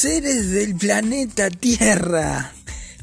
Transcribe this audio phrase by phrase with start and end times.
[0.00, 2.54] seres del planeta Tierra.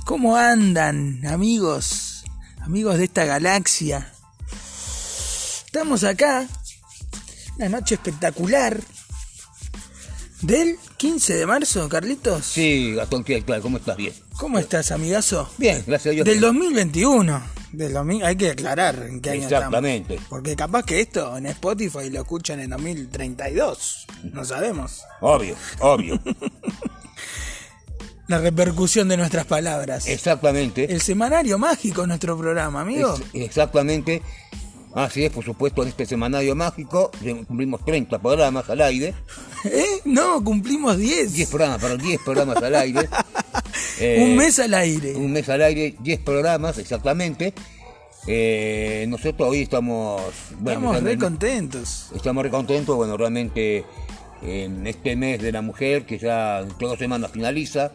[0.04, 2.24] ¿Cómo andan, amigos?
[2.60, 4.12] Amigos de esta galaxia.
[5.68, 6.48] Estamos acá.
[7.58, 8.82] Una noche espectacular.
[10.42, 12.44] Del 15 de marzo, Carlitos.
[12.44, 13.22] Sí, Gastón.
[13.22, 13.96] Claro, ¿cómo estás?
[13.96, 14.14] Bien.
[14.36, 15.48] ¿Cómo estás, amigazo?
[15.60, 16.26] Bien, gracias a Dios.
[16.26, 17.44] Del 2021.
[17.74, 20.16] Del 2000, hay que aclarar en qué año Exactamente.
[20.16, 20.30] estamos.
[20.30, 24.08] Porque capaz que esto en Spotify lo escuchan en 2032.
[24.32, 25.02] No sabemos.
[25.22, 26.20] Obvio, obvio.
[28.28, 30.08] La repercusión de nuestras palabras.
[30.08, 30.92] Exactamente.
[30.92, 33.16] El semanario mágico es nuestro programa, amigo.
[33.16, 34.22] Ex- exactamente.
[34.94, 37.12] Así es, por supuesto, en este semanario mágico
[37.48, 39.14] cumplimos 30 programas al aire.
[39.66, 39.86] ¿Eh?
[40.06, 41.34] No, cumplimos 10.
[41.34, 43.10] 10 programas, perdón, 10 programas al aire.
[44.00, 45.16] Eh, Un mes al aire.
[45.16, 47.54] Un mes al aire, 10 programas, exactamente.
[48.28, 50.22] Eh, nosotros hoy estamos...
[50.60, 52.08] Bueno, Estamos re contentos.
[52.16, 53.86] Estamos re contentos, bueno, realmente
[54.44, 57.92] en este mes de la mujer, que ya en dos semanas finaliza,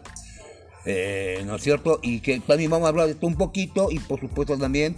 [0.84, 1.98] eh, ¿no es cierto?
[2.02, 4.96] Y que también vamos a hablar de esto un poquito y por supuesto también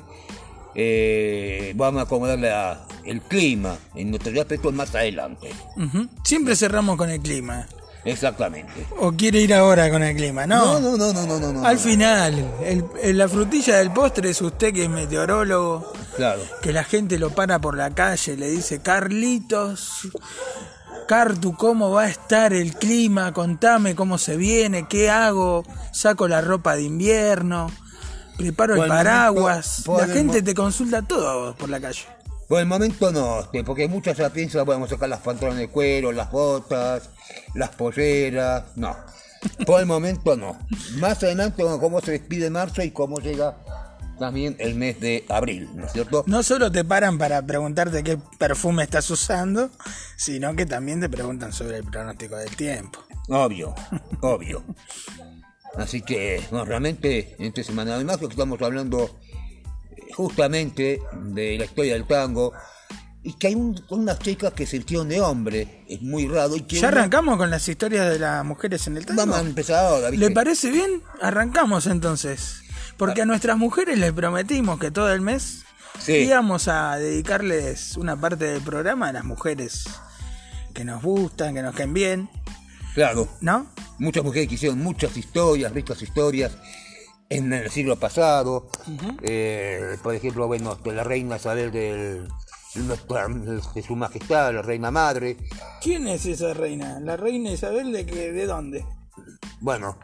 [0.74, 5.50] eh, vamos a acomodar la- el clima en nuestros aspectos más adelante.
[6.24, 7.66] Siempre cerramos con el clima.
[8.05, 8.72] Exactamente.
[8.98, 10.46] ¿O quiere ir ahora con el clima?
[10.46, 10.78] No.
[10.78, 11.52] no, no, no, no, no.
[11.55, 16.42] no, Al final, el- el- la frutilla del postre es usted que es meteorólogo, Claro.
[16.60, 20.08] que la gente lo para por la calle, le dice, Carlitos,
[21.06, 23.33] Cartu, ¿cómo va a estar el clima?
[23.33, 27.70] Contame cómo se viene, qué hago, saco la ropa de invierno,
[28.38, 29.84] preparo el paraguas.
[29.86, 32.06] la gente te consulta todo por la calle.
[32.48, 36.12] Por el momento no, este, porque muchas ya piensan, a sacar las pantalones de cuero,
[36.12, 37.11] las botas,
[37.55, 38.96] las polleras, no.
[39.66, 40.58] Por el momento no.
[40.98, 43.56] Más adelante, bueno, cómo se despide marzo y cómo llega
[44.19, 46.25] también el mes de abril, ¿no es cierto?
[46.27, 49.70] No solo te paran para preguntarte qué perfume estás usando,
[50.17, 53.01] sino que también te preguntan sobre el pronóstico del tiempo.
[53.29, 53.74] Obvio,
[54.20, 54.63] obvio.
[55.77, 59.19] Así que, no, realmente, en este semana de marzo que estamos hablando
[59.97, 62.53] eh, justamente de la historia del tango
[63.24, 66.61] y que hay un- unas chicas que se vistieron de hombre, es muy raro y
[66.61, 69.20] que ¿Ya una- arrancamos con las historias de las mujeres en el tango?
[69.23, 70.29] Vamos a empezar ahora, ¿viste?
[70.29, 71.03] ¿Le parece bien?
[71.20, 72.61] Arrancamos entonces.
[72.96, 75.64] Porque a nuestras mujeres les prometimos que todo el mes
[75.98, 76.12] Sí.
[76.12, 79.84] íbamos a dedicarles una parte del programa a las mujeres
[80.74, 82.28] que nos gustan, que nos caen bien,
[82.94, 83.66] Claro, ¿no?
[83.98, 86.56] muchas mujeres que hicieron muchas historias, ricas historias
[87.30, 88.68] en el siglo pasado.
[89.22, 92.28] Eh, por ejemplo, bueno, la reina Isabel del,
[92.74, 95.36] nuestra- de su majestad, la reina madre.
[95.80, 96.98] ¿Quién es esa reina?
[97.00, 98.84] ¿La reina Isabel de que de dónde?
[99.61, 99.96] Bueno,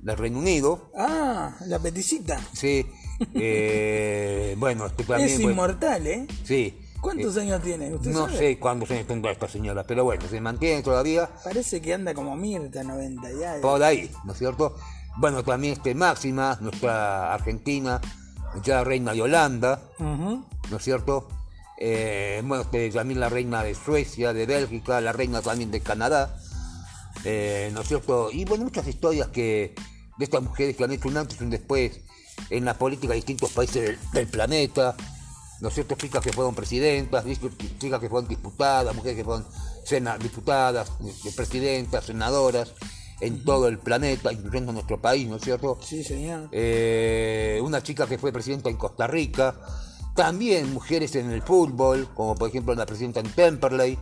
[0.00, 2.38] del Reino Unido, Ah, la peticita.
[2.52, 2.86] sí.
[3.34, 5.28] Eh, bueno, este también.
[5.30, 6.26] es bueno, inmortal, ¿eh?
[6.44, 6.78] sí.
[7.00, 7.94] ¿Cuántos años tiene?
[7.94, 8.38] ¿Usted No sabe?
[8.38, 12.34] sé cuántos años tendrá esta señora, pero bueno, se mantiene todavía Parece que anda como
[12.34, 13.62] Mirta, 90 y algo.
[13.70, 14.74] por ahí, ¿no es cierto?
[15.16, 18.00] Bueno, también este Máxima, nuestra argentina,
[18.64, 20.44] ya reina de Holanda, Ujú.
[20.70, 21.28] ¿no es cierto?
[21.80, 26.36] Eh, bueno, este, también la reina de Suecia, de Bélgica, la reina también de Canadá,
[27.24, 28.30] eh, ¿no es cierto?
[28.30, 29.74] Y bueno, muchas historias que
[30.16, 32.00] de estas mujeres que han hecho un antes y un después
[32.50, 34.96] en la política de distintos países del, del planeta,
[35.60, 35.94] ¿no es cierto?
[35.96, 37.24] Chicas que fueron presidentas,
[37.78, 39.46] chicas que fueron diputadas, mujeres que fueron
[39.84, 42.72] sena- diputadas, eh, presidentas, senadoras
[43.20, 45.78] en todo el planeta, incluyendo nuestro país, ¿no es cierto?
[45.82, 46.48] Sí, señor.
[46.52, 49.56] Eh, una chica que fue presidenta en Costa Rica,
[50.14, 53.98] también mujeres en el fútbol, como por ejemplo la presidenta en Temperley,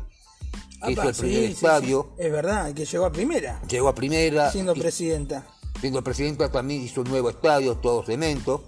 [0.84, 2.22] que hizo Apa, el sí, primer sí, estadio, sí.
[2.24, 5.46] Es verdad, que llegó a primera, llegó a primera, siendo y- presidenta.
[5.80, 8.64] siendo presidenta también hizo un nuevo estadio, todo cemento,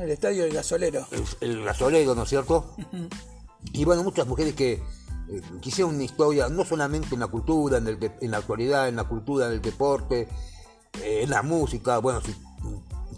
[0.00, 1.06] El estadio del gasolero.
[1.10, 2.74] el, el gasolero, ¿no es cierto?
[3.72, 4.72] Y bueno, muchas mujeres que
[5.28, 8.88] eh, quisieron una historia, no solamente en la cultura, en, el de- en la actualidad,
[8.88, 10.28] en la cultura, en el deporte,
[11.02, 12.20] eh, en la música, bueno,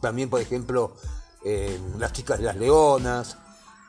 [0.00, 0.94] también por ejemplo,
[1.44, 3.38] eh, las chicas de las leonas,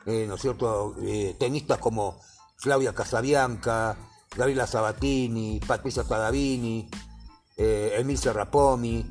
[0.06, 0.94] eh, ¿no es cierto?
[1.02, 2.18] Eh, tenistas como
[2.60, 3.96] Claudia Casabianca,
[4.36, 6.88] Gabriela Sabatini, Patricia Cadavini,
[7.56, 9.04] eh, Emil Serrapomi,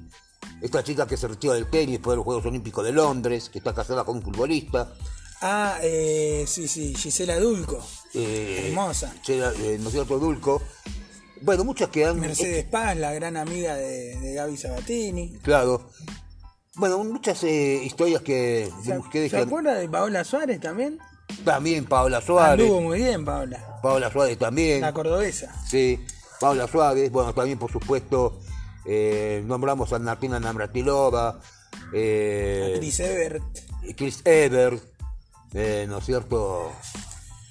[0.61, 3.59] esta chica que se retiró del tenis después de los Juegos Olímpicos de Londres, que
[3.59, 4.93] está casada con un futbolista.
[5.41, 7.85] Ah, eh, sí, sí, Gisela Dulco.
[8.13, 9.13] eh, Hermosa.
[9.23, 10.17] Chela- eh, ¿no es cierto?
[10.19, 10.61] Dulco.
[11.41, 12.19] Bueno, muchas que han...
[12.19, 15.37] Mercedes Paz, la gran amiga de, de Gaby Sabatini.
[15.41, 15.89] Claro.
[16.75, 18.71] Bueno, muchas eh, historias que...
[18.83, 20.97] ¿Se, de mujeres ¿se acuerda de Paola Suárez también?
[21.43, 22.65] También Paola Suárez.
[22.65, 23.79] Anduvo muy bien, Paola.
[23.81, 24.81] Paola Suárez también.
[24.81, 25.53] La cordobesa.
[25.65, 25.99] Sí,
[26.39, 28.39] Paula Suárez, bueno, también por supuesto
[28.85, 31.39] eh, nombramos a Martina Navratilova,
[31.93, 33.43] eh, Chris Evert.
[33.95, 34.83] Chris Evert,
[35.53, 36.71] eh, ¿no es cierto?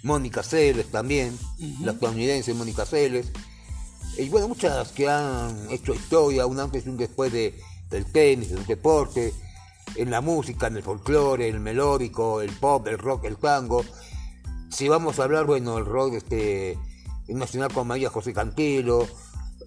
[0.03, 1.39] Mónica Celes también,
[1.81, 3.31] la estadounidense Mónica Celes.
[4.19, 7.59] Y bueno, muchas que han hecho historia, un antes y un después de,
[7.89, 9.33] del tenis, del deporte,
[9.95, 13.85] en la música, en el folclore, el melódico, el pop, el rock, el tango.
[14.71, 16.79] Si vamos a hablar, bueno, el rock este,
[17.29, 19.07] nacional con María José Cantilo,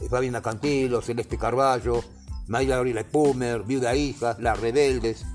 [0.09, 2.03] Fabiana Cantilo, Celeste Carballo,
[2.47, 5.25] María Gabriela Pumer, Viuda Hija, Las Rebeldes.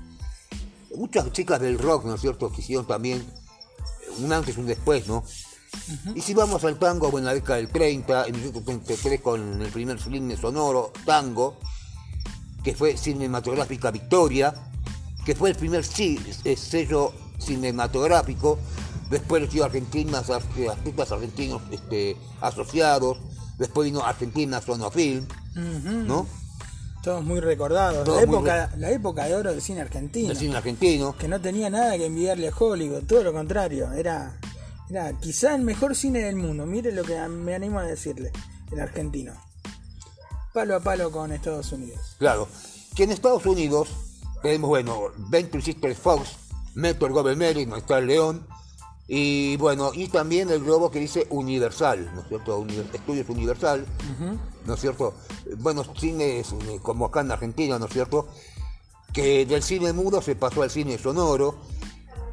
[0.95, 3.25] Muchas chicas del rock, ¿no es cierto?, que hicieron también
[4.19, 5.23] un antes y un después, ¿no?
[6.15, 9.69] Y si vamos al tango, bueno, en la década del 30, en 1933 con el
[9.69, 11.57] primer cine sonoro, Tango,
[12.63, 14.53] que fue Cinematográfica Victoria,
[15.31, 15.81] que fue el primer
[16.43, 18.59] eh, sello cinematográfico,
[19.09, 23.17] después los argentinas, artistas argentinos este, asociados,
[23.57, 25.25] después vino Argentina Sonofilm,
[26.05, 26.27] ¿no?
[27.01, 28.05] Todos muy recordados.
[28.05, 30.27] la, época, la época de oro del cine argentino.
[30.27, 31.15] Del cine argentino.
[31.17, 33.93] Que no tenía nada que envidiarle a Hollywood, todo lo contrario.
[33.93, 34.37] Era,
[34.89, 36.65] era quizá el mejor cine del mundo.
[36.65, 38.33] Mire lo que me animo a decirle,
[38.69, 39.31] el argentino.
[40.53, 42.17] Palo a palo con Estados Unidos.
[42.19, 42.49] Claro.
[42.93, 43.87] Que en Estados Unidos
[44.41, 46.29] tenemos, bueno, Venture Sisters Fox,
[46.73, 48.47] Metro Goldberg no está el León.
[49.07, 52.65] Y bueno, y también el globo que dice Universal, ¿no es cierto?
[52.93, 53.85] Estudios Universal,
[54.65, 55.13] ¿no es cierto?
[55.57, 58.29] Bueno, cines como acá en Argentina, ¿no es cierto?
[59.11, 61.55] Que del cine mudo se pasó al cine sonoro,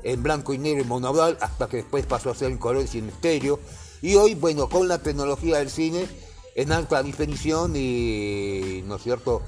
[0.05, 2.87] en blanco y negro y monodal, hasta que después pasó a ser en color y
[2.87, 3.59] sin estéreo.
[4.01, 6.07] Y hoy, bueno, con la tecnología del cine,
[6.55, 9.43] en alta definición y, ¿no es cierto?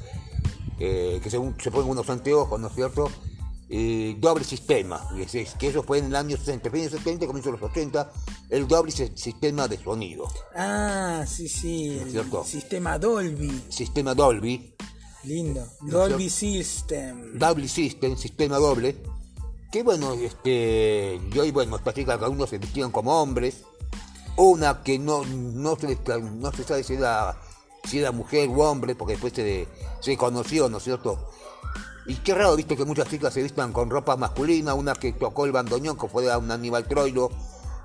[0.80, 3.10] Eh, que según se ponen unos anteojos, ¿no es cierto?
[4.18, 8.12] doble sistema, que eso fue en el año 60, fines 70, comienzo de los 80,
[8.48, 10.24] el doble sistema de sonido.
[10.56, 13.62] Ah, sí, sí, el sistema Dolby.
[13.68, 14.74] Sistema Dolby.
[15.22, 17.38] Lindo, Dolby System.
[17.38, 18.96] Dolby System, sistema doble.
[19.70, 23.62] Que bueno, este, yo y bueno, chicas cada uno se vestían como hombres.
[24.36, 27.36] Una que no, no, se, no se sabe si era,
[27.84, 29.68] si era mujer u hombre, porque después se,
[30.00, 31.30] se conoció, ¿no es cierto?
[32.06, 35.46] Y qué raro, viste, que muchas chicas se vistan con ropa masculina, una que tocó
[35.46, 37.30] el bandoneón, que fue un Aníbal Troilo,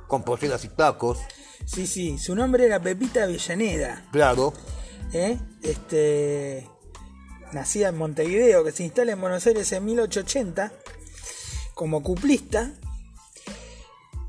[0.07, 1.19] con poseras y tacos.
[1.65, 4.07] Sí, sí, su nombre era Pepita Avellaneda.
[4.11, 4.53] Claro.
[5.13, 5.37] ¿Eh?
[5.61, 6.67] Este.
[7.51, 10.73] Nacida en Montevideo, que se instala en Buenos Aires en 1880,
[11.73, 12.73] como cuplista.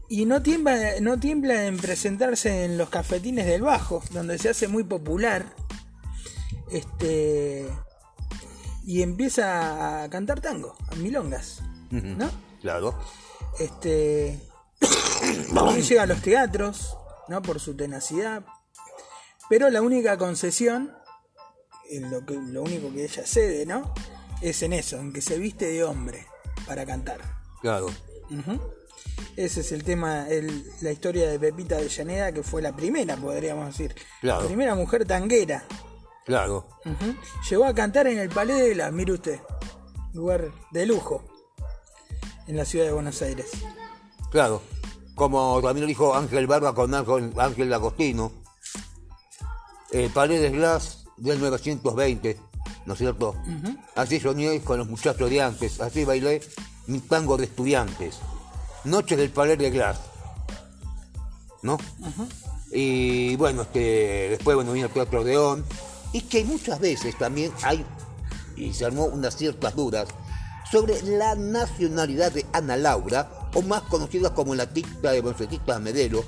[0.09, 4.69] Y no tiembla, no tiembla en presentarse en los cafetines del Bajo, donde se hace
[4.69, 5.55] muy popular.
[6.71, 7.67] Este
[8.87, 11.61] y empieza a cantar tango, a milongas,
[11.91, 12.31] ¿no?
[12.61, 12.97] Claro.
[13.59, 14.41] Este
[15.89, 16.97] llega a los teatros,
[17.29, 17.43] ¿no?
[17.43, 18.45] Por su tenacidad.
[19.49, 20.93] Pero la única concesión,
[21.91, 23.93] lo, que, lo único que ella cede, ¿no?
[24.41, 26.25] Es en eso, en que se viste de hombre
[26.67, 27.21] para cantar.
[27.61, 27.89] Claro.
[29.37, 30.27] Ese es el tema,
[30.81, 33.95] la historia de Pepita de Llaneda, que fue la primera, podríamos decir.
[34.23, 35.65] La primera mujer tanguera
[36.27, 36.67] Claro.
[37.49, 39.41] Llegó a cantar en el Palais de la, mire usted,
[40.13, 41.23] lugar de lujo
[42.49, 43.47] en la ciudad de Buenos Aires.
[44.33, 44.61] Claro,
[45.15, 48.33] como también lo dijo Ángel Barba con Ángel Agostino,
[49.93, 52.37] el Palais de Glass del 920,
[52.87, 53.37] ¿no es cierto?
[53.95, 56.41] Así soñé con los muchachos de antes, así bailé
[56.89, 58.19] mi tango de estudiantes.
[58.87, 59.99] Noche del Palais de Glass.
[61.63, 61.79] ¿No?
[62.71, 65.65] Y bueno, este, después bueno, vino el Teatro Odeón
[66.13, 67.85] y que muchas veces también hay,
[68.57, 70.09] y se armó unas ciertas dudas,
[70.71, 76.25] sobre la nacionalidad de Ana Laura, o más conocida como la tita de Bonfetita Medero,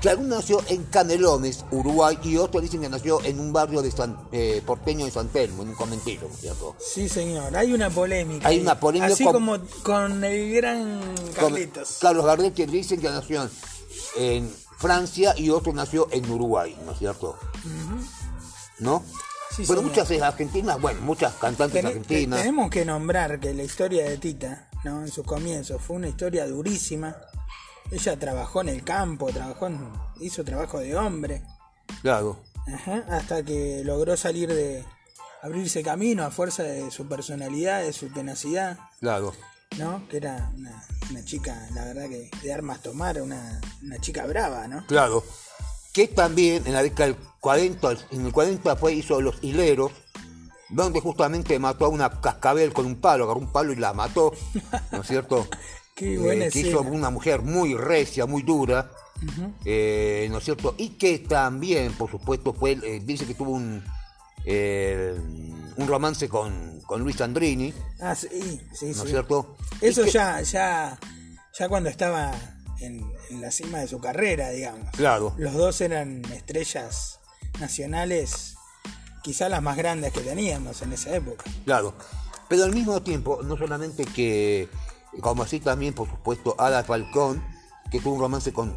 [0.00, 3.90] que alguna nació en Canelones, Uruguay, y otros dicen que nació en un barrio de
[3.90, 6.76] San, eh, porteño de San Telmo, en un conventillo, ¿cierto?
[6.78, 8.48] Sí, señor, hay una polémica.
[8.48, 9.12] Hay una polémica.
[9.12, 11.00] Así como con el gran
[11.34, 11.98] Carlitos.
[12.00, 13.48] Carlos Gardel, que dicen que nació
[14.16, 17.36] en Francia y otro nació en Uruguay, ¿no es cierto?
[18.78, 19.04] ¿no?
[19.66, 22.40] bueno, muchas argentinas, bueno, muchas cantantes argentinas.
[22.40, 25.02] Tenemos que nombrar que la historia de Tita, ¿no?
[25.02, 27.16] En sus comienzos fue una historia durísima.
[27.90, 29.68] Ella trabajó en el campo, trabajó
[30.20, 31.42] hizo trabajo de hombre.
[32.02, 32.40] Claro.
[33.08, 34.84] hasta que logró salir de
[35.42, 38.78] abrirse camino a fuerza de su personalidad, de su tenacidad.
[39.00, 39.34] Claro.
[39.78, 40.06] ¿No?
[40.08, 44.86] Que era una, chica, la verdad que de armas tomar, una, una chica brava, ¿no?
[44.86, 45.24] Claro
[45.92, 49.92] que también en la década del 40, en el 40 fue, hizo Los Hileros,
[50.68, 54.32] donde justamente mató a una cascabel con un palo, agarró un palo y la mató,
[54.92, 55.48] ¿no es cierto?
[56.00, 58.90] Qué buena eh, que hizo una mujer muy recia, muy dura,
[59.66, 60.74] eh, ¿no es cierto?
[60.78, 63.84] Y que también, por supuesto, fue, eh, dice que tuvo un,
[64.46, 67.74] un romance con, con Luis Andrini.
[68.00, 69.58] Ah, sí, sí, ¿No es cierto?
[69.82, 70.98] Eso ya, ya,
[71.58, 72.32] ya cuando estaba
[72.80, 73.04] en,
[73.38, 74.88] la cima de su carrera, digamos.
[74.92, 75.34] Claro.
[75.36, 77.20] Los dos eran estrellas
[77.60, 78.54] nacionales,
[79.22, 81.44] quizá las más grandes que teníamos en esa época.
[81.66, 81.92] Claro.
[82.48, 84.70] Pero al mismo tiempo, no solamente que,
[85.20, 87.42] como así también, por supuesto, Ada Falcón,
[87.90, 88.74] que tuvo un romance con.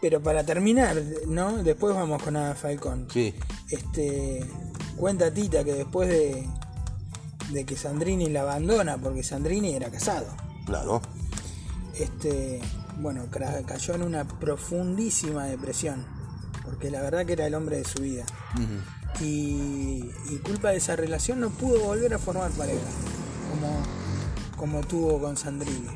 [0.00, 1.62] Pero para terminar, ¿no?
[1.62, 3.08] Después vamos con Ada Falcón.
[3.12, 3.34] Sí.
[3.70, 4.46] Este.
[4.96, 6.46] Cuenta Tita que después de,
[7.52, 10.26] de que Sandrini la abandona, porque Sandrini era casado.
[10.66, 11.00] Claro.
[11.98, 12.60] Este.
[12.98, 16.04] Bueno, cayó en una profundísima depresión.
[16.64, 18.24] Porque la verdad que era el hombre de su vida.
[19.20, 22.86] Y, y culpa de esa relación no pudo volver a formar pareja
[23.50, 23.82] como,
[24.60, 25.88] como tuvo con Sandrini.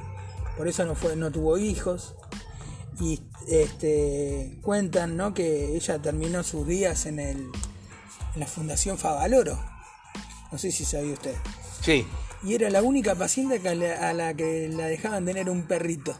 [0.56, 2.14] Por eso no fue, no tuvo hijos.
[2.98, 5.34] Y este cuentan ¿no?
[5.34, 7.50] que ella terminó sus días en el
[8.34, 9.62] en la Fundación Favaloro.
[10.50, 11.34] No sé si sabía usted.
[11.82, 12.06] Sí.
[12.42, 15.64] Y era la única paciente que a la, a la que la dejaban tener un
[15.66, 16.16] perrito.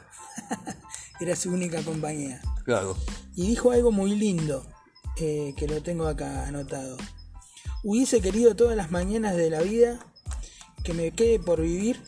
[1.21, 2.43] era su única compañía.
[2.67, 2.95] Claro.
[3.35, 4.67] Y dijo algo muy lindo,
[5.17, 6.99] eh, que lo tengo acá anotado.
[7.83, 9.99] Hubiese querido todas las mañanas de la vida
[10.85, 12.01] que me quede por vivir,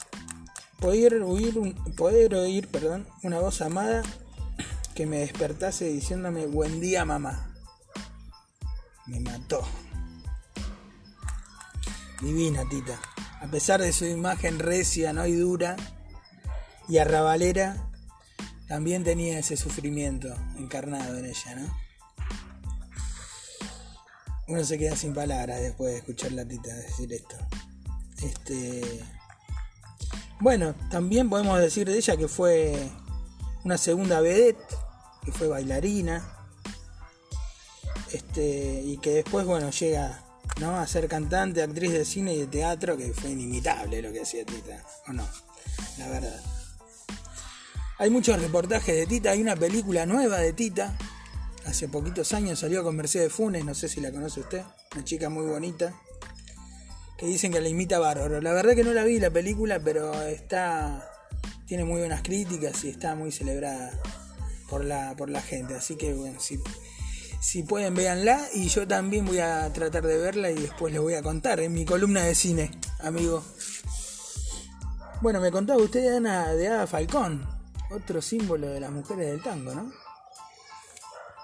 [0.79, 1.15] poder
[2.35, 4.03] oír, perdón, una voz amada
[4.95, 7.55] que me despertase diciéndome buen día mamá.
[9.07, 9.63] Me mató.
[12.21, 12.99] Divina Tita.
[13.41, 15.27] A pesar de su imagen recia ¿no?
[15.27, 15.77] y dura
[16.89, 17.91] y arrabalera,
[18.69, 21.87] también tenía ese sufrimiento encarnado en ella, ¿no?
[24.49, 27.37] Uno se queda sin palabras después de escuchar la tita decir esto.
[28.23, 29.03] Este.
[30.41, 32.77] Bueno, también podemos decir de ella que fue
[33.65, 34.77] una segunda vedette,
[35.25, 36.33] que fue bailarina.
[38.13, 40.25] Este, y que después, bueno, llega
[40.61, 40.77] ¿no?
[40.77, 44.45] a ser cantante, actriz de cine y de teatro, que fue inimitable lo que hacía
[44.45, 45.27] Tita, ¿o no?
[45.99, 46.41] La verdad.
[47.99, 50.97] Hay muchos reportajes de Tita, hay una película nueva de Tita.
[51.65, 54.63] Hace poquitos años salió con Mercedes Funes, no sé si la conoce usted,
[54.95, 55.95] una chica muy bonita.
[57.19, 58.41] Que dicen que la imita bárbaro.
[58.41, 61.11] La verdad que no la vi la película, pero está.
[61.67, 63.91] tiene muy buenas críticas y está muy celebrada
[64.69, 65.75] por la, por la gente.
[65.75, 66.61] Así que bueno, si,
[67.41, 71.15] si pueden véanla y yo también voy a tratar de verla y después les voy
[71.15, 72.71] a contar en mi columna de cine,
[73.01, 73.43] amigo.
[75.23, 77.49] Bueno, me contaba usted Ana de Ada Falcón,
[77.91, 79.91] otro símbolo de las mujeres del tango, ¿no?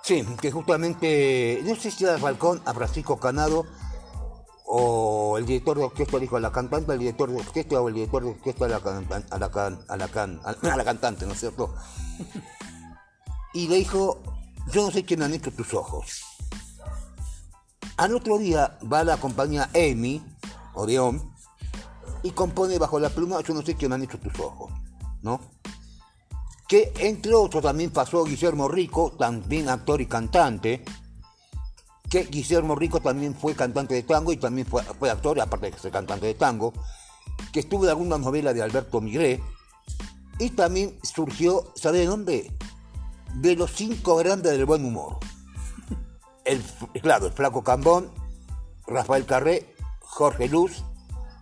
[0.05, 3.65] Sí, que justamente, no sé si era Falcón a Francisco Canado
[4.75, 7.95] o el director de orquesta dijo a la cantante, el director de orquesta o el
[7.95, 11.33] director de orquesta a la, a la, can- a la, can- a la cantante, ¿no
[11.35, 11.75] es cierto?
[13.55, 14.23] Y le dijo,
[14.73, 16.23] yo no sé quién han hecho tus ojos.
[17.99, 20.25] Al otro día va la compañía Amy,
[20.73, 21.35] Odeón,
[22.23, 24.73] y compone bajo la pluma, yo no sé quién han hecho tus ojos,
[25.21, 25.39] ¿no?
[26.67, 30.83] que entre otros también pasó Guillermo Rico, también actor y cantante,
[32.13, 35.79] que Guillermo Rico también fue cantante de tango y también fue, fue actor, aparte de
[35.79, 36.75] ser cantante de tango,
[37.55, 39.43] que estuvo en alguna novela de Alberto Migré,
[40.39, 42.53] y también surgió, ¿sabe de dónde?
[43.37, 45.21] De los cinco grandes del buen humor.
[46.45, 46.63] El,
[47.01, 48.11] claro, el Flaco Cambón,
[48.87, 50.85] Rafael Carré, Jorge Luz,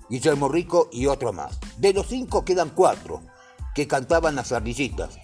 [0.08, 1.58] Guillermo Rico y otro más.
[1.78, 3.22] De los cinco quedan cuatro
[3.74, 5.18] que cantaban las ardillitas,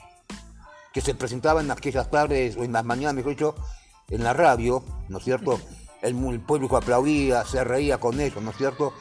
[0.92, 3.54] que se presentaban en aquellas tardes o en las mañanas, mejor dicho,
[4.10, 5.58] en la radio, ¿no es cierto?
[6.02, 8.92] El, el público aplaudía, se reía con ellos, ¿no es cierto?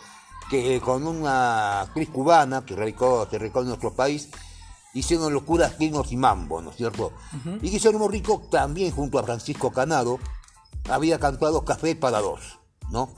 [0.49, 4.29] Que con una actriz cubana que radicó, se radicó en nuestro país,
[4.93, 7.11] hicieron locuras, pinos y mambo, ¿no es cierto?
[7.61, 10.19] Y Guillermo Rico también, junto a Francisco Canado,
[10.89, 12.59] había cantado Café para dos,
[12.89, 13.13] ¿no?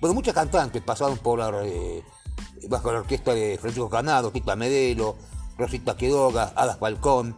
[0.00, 2.04] Bueno, muchas cantantes pasaron por la, eh,
[2.68, 5.16] bajo la orquesta de Francisco Canado, Tita Medelo,
[5.58, 7.36] Rosita Quiroga, Ada Falcón,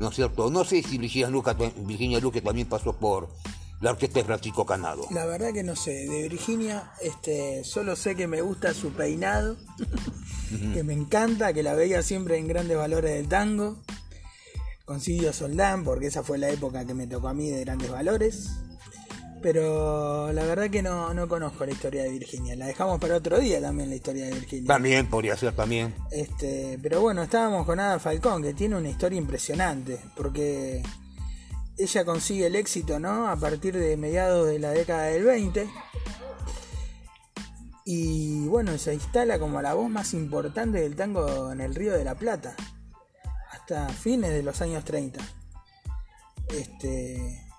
[0.00, 0.50] ¿no es cierto?
[0.50, 3.28] No sé si Virginia Luque, Virginia Luque también pasó por
[3.80, 5.06] la orquesta de Francisco Canado.
[5.10, 9.56] La verdad que no sé, de Virginia, este, solo sé que me gusta su peinado,
[10.72, 13.76] que me encanta, que la veía siempre en grandes valores del tango,
[14.86, 17.90] con Silvio Soldán, porque esa fue la época que me tocó a mí de grandes
[17.90, 18.48] valores.
[19.42, 22.56] Pero la verdad que no, no conozco la historia de Virginia.
[22.56, 24.66] La dejamos para otro día también la historia de Virginia.
[24.66, 25.94] También podría ser también.
[26.10, 30.82] Este, pero bueno, estábamos con Ada Falcón, que tiene una historia impresionante, porque
[31.78, 33.28] ella consigue el éxito, ¿no?
[33.28, 35.68] A partir de mediados de la década del 20.
[37.86, 42.04] Y bueno, se instala como la voz más importante del tango en el Río de
[42.04, 42.54] la Plata,
[43.52, 45.18] hasta fines de los años 30.
[46.50, 47.49] Este,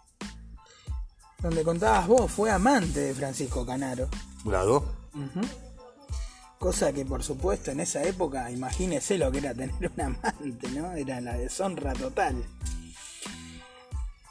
[1.42, 4.08] donde contabas vos, fue amante de Francisco Canaro.
[4.44, 4.86] Claro.
[5.14, 5.42] Ujú.
[6.60, 10.92] Cosa que por supuesto en esa época, imagínese lo que era tener un amante, ¿no?
[10.94, 12.44] Era la deshonra total.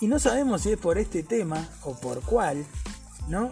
[0.01, 2.65] Y no sabemos si es por este tema o por cuál,
[3.29, 3.51] ¿no?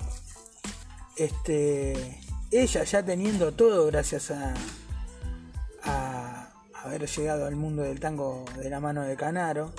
[1.17, 4.55] Este, ella ya teniendo todo gracias a,
[5.83, 6.49] a
[6.85, 9.73] haber llegado al mundo del tango de la mano de Canaro,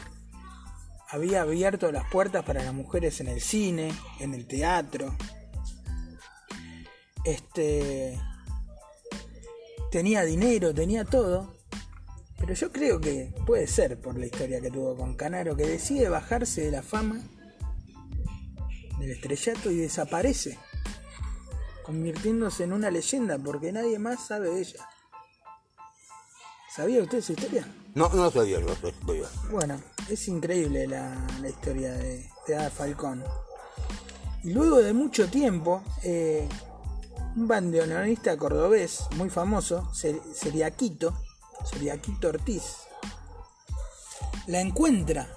[1.09, 5.15] había abierto las puertas para las mujeres en el cine, en el teatro.
[7.23, 8.19] Este
[9.91, 11.57] tenía dinero, tenía todo.
[12.37, 16.07] Pero yo creo que puede ser por la historia que tuvo con Canaro, que decide
[16.07, 17.19] bajarse de la fama,
[18.97, 20.57] del estrellato y desaparece,
[21.83, 24.87] convirtiéndose en una leyenda porque nadie más sabe de ella.
[26.73, 27.67] ¿Sabía usted esa historia?
[27.93, 29.27] No, no sabía, no lo sabía.
[29.51, 33.23] Bueno, es increíble la, la historia de, de Ada Falcón.
[34.43, 36.47] Y luego de mucho tiempo, eh,
[37.35, 41.13] un bandoneonista cordobés muy famoso, Ser- Seriaquito,
[41.69, 42.63] Seriaquito Ortiz,
[44.47, 45.29] la encuentra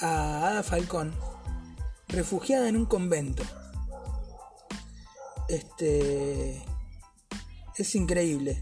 [0.00, 1.14] a Ada Falcón
[2.08, 3.42] refugiada en un convento.
[5.48, 6.62] Este
[7.76, 8.58] es increíble.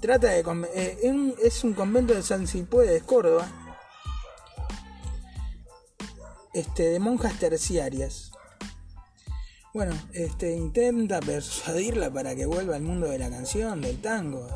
[0.00, 0.40] Trata de
[0.74, 3.59] eh, es un- convento de San Cipuedes, Córdoba,
[6.52, 8.32] este, de monjas terciarias.
[9.72, 14.48] Bueno, este, intenta persuadirla para que vuelva al mundo de la canción, del tango,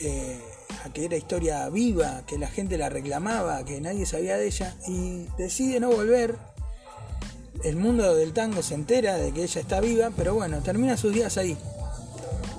[0.00, 0.38] eh,
[0.84, 4.76] a que era historia viva, que la gente la reclamaba, que nadie sabía de ella,
[4.86, 6.36] y decide no volver.
[7.64, 11.14] El mundo del tango se entera de que ella está viva, pero bueno, termina sus
[11.14, 11.56] días ahí,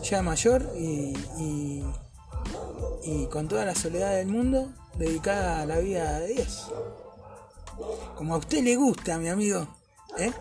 [0.02, 1.84] ya mayor y, y,
[3.04, 6.72] y con toda la soledad del mundo, dedicada a la vida de Dios
[8.16, 9.68] como a usted le gusta, mi amigo,
[10.18, 10.32] ¿eh?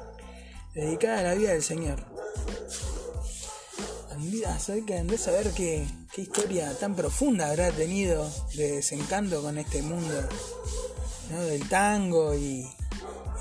[0.75, 2.05] dedicada a la vida del Señor.
[4.11, 9.43] Andí a saber que andé a saber qué, historia tan profunda habrá tenido de desencanto
[9.43, 10.15] con este mundo
[11.31, 11.41] ¿no?
[11.43, 12.67] del tango y,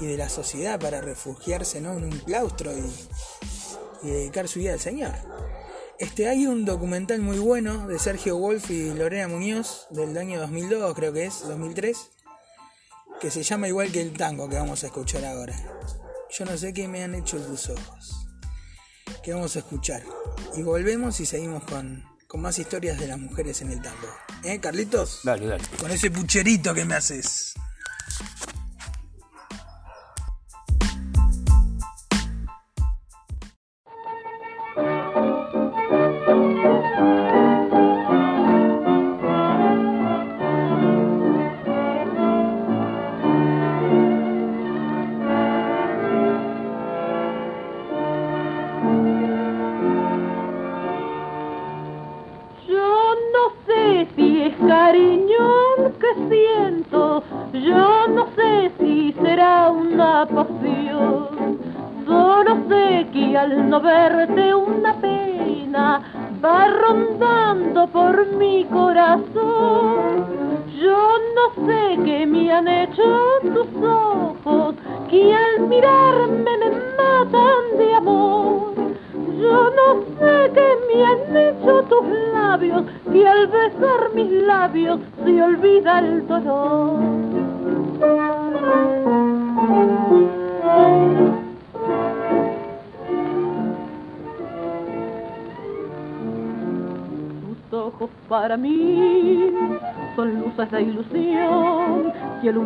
[0.02, 1.94] y de la sociedad para refugiarse ¿no?
[1.94, 2.94] en un claustro y,
[4.04, 5.14] y dedicar su vida al Señor.
[5.98, 10.94] Este, hay un documental muy bueno de Sergio Wolf y Lorena Muñoz del año 2002,
[10.94, 12.12] creo que es, 2003,
[13.26, 15.56] que se llama igual que el tango que vamos a escuchar ahora.
[16.30, 18.28] Yo no sé qué me han hecho tus ojos.
[19.24, 20.04] Que vamos a escuchar.
[20.56, 24.08] Y volvemos y seguimos con, con más historias de las mujeres en el tango.
[24.44, 25.22] ¿Eh, Carlitos?
[25.24, 25.64] Dale, dale.
[25.80, 27.56] Con ese pucherito que me haces.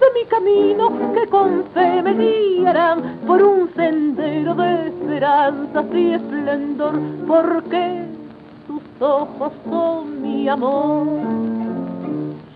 [0.00, 7.00] de mi camino que con fe me guiarán por un sendero de esperanzas y esplendor,
[7.26, 8.04] porque
[8.66, 11.06] tus ojos son mi amor.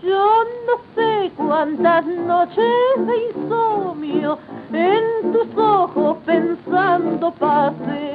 [0.03, 4.37] Yo no sé cuántas noches de insomnio
[4.71, 8.13] en tus ojos pensando pasé,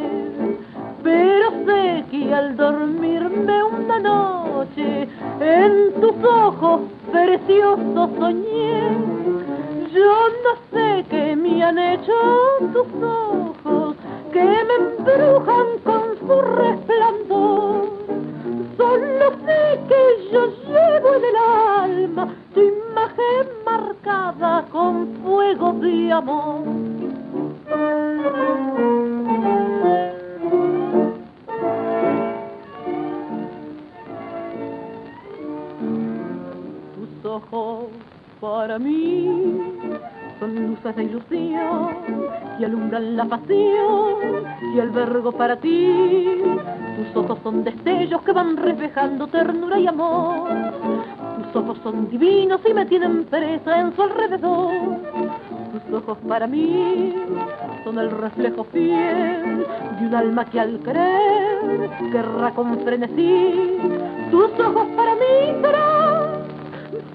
[1.03, 5.09] pero sé que al dormirme una noche
[5.41, 6.81] en tus ojos
[7.13, 8.83] preciosos soñé.
[9.93, 10.13] Yo
[10.45, 12.13] no sé qué me han hecho
[12.73, 13.97] tus ojos,
[14.33, 17.89] que me embrujan con su resplandor.
[18.77, 26.65] Solo sé que yo llevo en el alma tu imagen marcada con fuego de amor.
[38.41, 39.29] Para mí
[40.39, 41.97] son luces de ilusión
[42.59, 46.41] que alumbran la pasión y albergo para ti.
[46.97, 50.49] Tus ojos son destellos que van reflejando ternura y amor.
[51.53, 54.75] Tus ojos son divinos y me tienen presa en su alrededor.
[55.73, 57.15] Tus ojos para mí
[57.85, 59.67] son el reflejo fiel
[60.01, 63.77] de un alma que al querer querrá con frenesí.
[64.31, 66.38] Tus ojos para mí serán,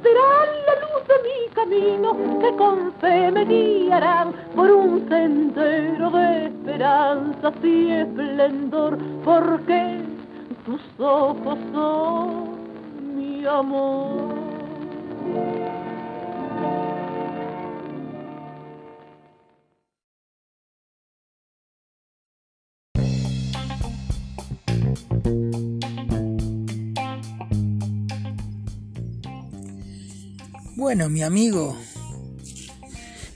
[0.03, 6.45] serán la luz de mi camino que con fe me guiarán por un sendero de
[6.47, 10.01] esperanza y esplendor, porque
[10.65, 14.43] tus ojos son mi amor.
[30.83, 31.77] Bueno, mi amigo,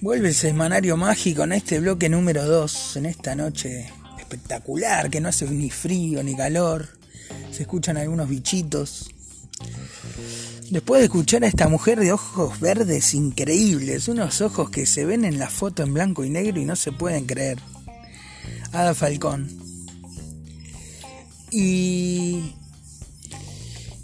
[0.02, 5.30] vuelve el semanario mágico en este bloque número 2, en esta noche espectacular, que no
[5.30, 6.90] hace ni frío ni calor,
[7.50, 9.10] se escuchan algunos bichitos.
[10.72, 15.24] Después de escuchar a esta mujer de ojos verdes increíbles, unos ojos que se ven
[15.24, 17.60] en la foto en blanco y negro y no se pueden creer.
[18.74, 19.48] Ada Falcón.
[21.50, 22.56] Y.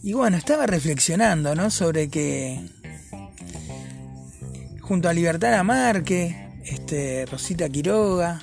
[0.01, 1.69] Y bueno, estaba reflexionando, ¿no?
[1.69, 2.72] Sobre que.
[4.93, 8.39] Junto a Libertad Lamarque, este, Rosita Quiroga,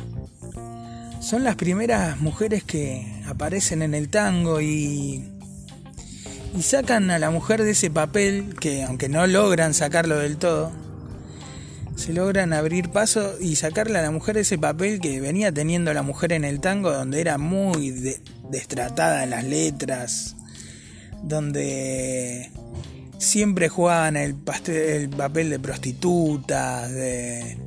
[1.21, 5.31] son las primeras mujeres que aparecen en el tango y.
[6.53, 10.73] Y sacan a la mujer de ese papel que, aunque no logran sacarlo del todo,
[11.95, 16.03] se logran abrir paso y sacarle a la mujer ese papel que venía teniendo la
[16.03, 20.35] mujer en el tango, donde era muy de- destratada en las letras,
[21.23, 22.51] donde
[23.21, 27.59] siempre jugaban el, papel de prostitutas, de,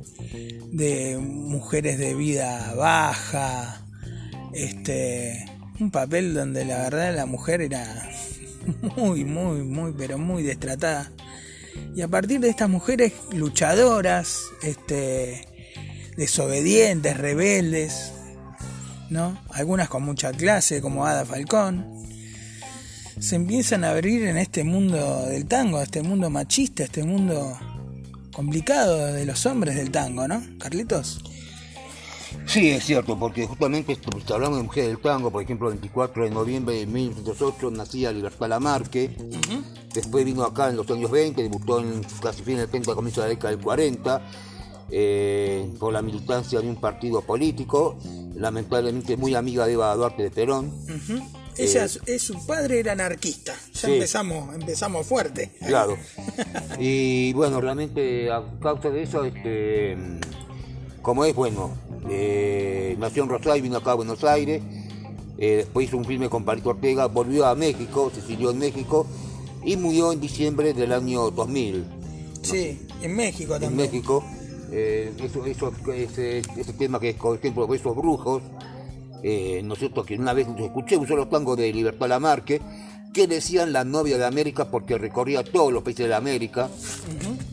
[0.72, 3.86] de mujeres de vida baja,
[4.52, 5.46] este,
[5.78, 8.10] un papel donde la verdad la mujer era
[8.96, 11.10] muy, muy, muy, pero muy destratada.
[11.94, 15.46] Y a partir de estas mujeres luchadoras, este,
[16.16, 18.12] desobedientes, rebeldes,
[19.08, 19.40] ¿no?
[19.50, 21.93] Algunas con mucha clase, como Ada Falcón,
[23.18, 27.58] se empiezan a abrir en este mundo del tango, este mundo machista, este mundo
[28.32, 30.42] complicado de los hombres del tango, ¿no?
[30.58, 31.20] Carlitos.
[32.46, 35.74] Sí, es cierto, porque justamente esto, pues, hablamos de Mujeres del Tango, por ejemplo, el
[35.74, 39.10] 24 de noviembre de 1908 nacía Libertad Lamarque,
[39.94, 43.28] después vino acá en los años 20, debutó en casi fin del 30, comienzo de
[43.28, 44.22] la década del 40,
[44.90, 47.96] eh, por la militancia de un partido político,
[48.34, 50.72] lamentablemente muy amiga de Eva Duarte de Perón.
[51.56, 53.54] Ella, es- su padre era anarquista.
[53.74, 53.92] Ya Sí.
[53.94, 55.50] empezamos, empezamos fuerte.
[55.66, 55.96] Claro.
[56.78, 59.96] Y bueno, realmente a causa de eso, este,
[61.02, 61.70] como es, bueno,
[62.10, 64.62] eh, nació en Rosario, vino acá a Buenos Aires,
[65.38, 69.06] eh, después hizo un filme con Palito Ortega, volvió a México, se siguió en México
[69.64, 71.84] y murió en diciembre del año 2000
[72.42, 73.90] Sí, en México en también.
[73.90, 74.22] México.
[74.72, 78.42] Eh, eso, eso, ese, ese tema que es, por ejemplo, esos brujos,
[79.26, 80.04] eh, ¿no es cierto?
[80.04, 82.60] Que una vez escuché un solo tango de Libertad Lamarque
[83.14, 86.68] que decían la novia de América porque recorría todos los países de América,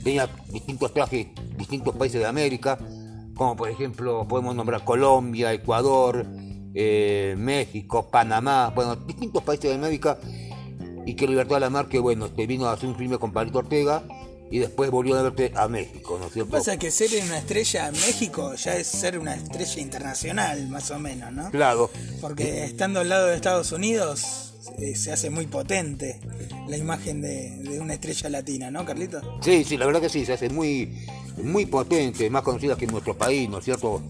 [0.03, 2.77] tenía distintos trajes, distintos países de América,
[3.35, 6.25] como por ejemplo podemos nombrar Colombia, Ecuador,
[6.73, 10.17] eh, México, Panamá, bueno, distintos países de América,
[11.05, 14.03] y que Libertad Lamarque, bueno, este, vino a hacer un filme con Palito Ortega
[14.51, 16.51] y después volvió a verte a México, ¿no es cierto?
[16.51, 20.99] pasa que ser una estrella en México ya es ser una estrella internacional, más o
[20.99, 21.49] menos, ¿no?
[21.49, 26.19] Claro, Porque estando al lado de Estados Unidos eh, se hace muy potente
[26.67, 29.23] la imagen de, de una estrella latina, ¿no, Carlitos?
[29.41, 31.07] sí, sí, la verdad que sí, se hace muy,
[31.41, 34.01] muy potente, más conocida que en nuestro país, ¿no es cierto?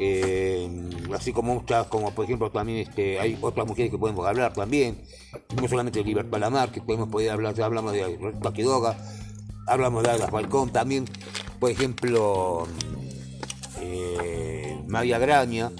[0.00, 0.68] Eh,
[1.12, 4.98] así como muchas, como por ejemplo también este, hay otras mujeres que podemos hablar también,
[5.60, 8.96] no solamente de Libertad Lamar, que podemos poder hablar, ya hablamos de Rosita Quiroga,
[9.68, 11.04] hablamos de Ada Falcón también,
[11.58, 12.66] por ejemplo,
[13.80, 15.70] eh, María Graña,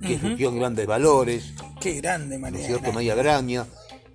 [0.00, 2.60] que surgió en grandes valores, Qué grande, ¿no María.
[2.60, 2.92] es cierto?
[2.92, 3.66] María Graña,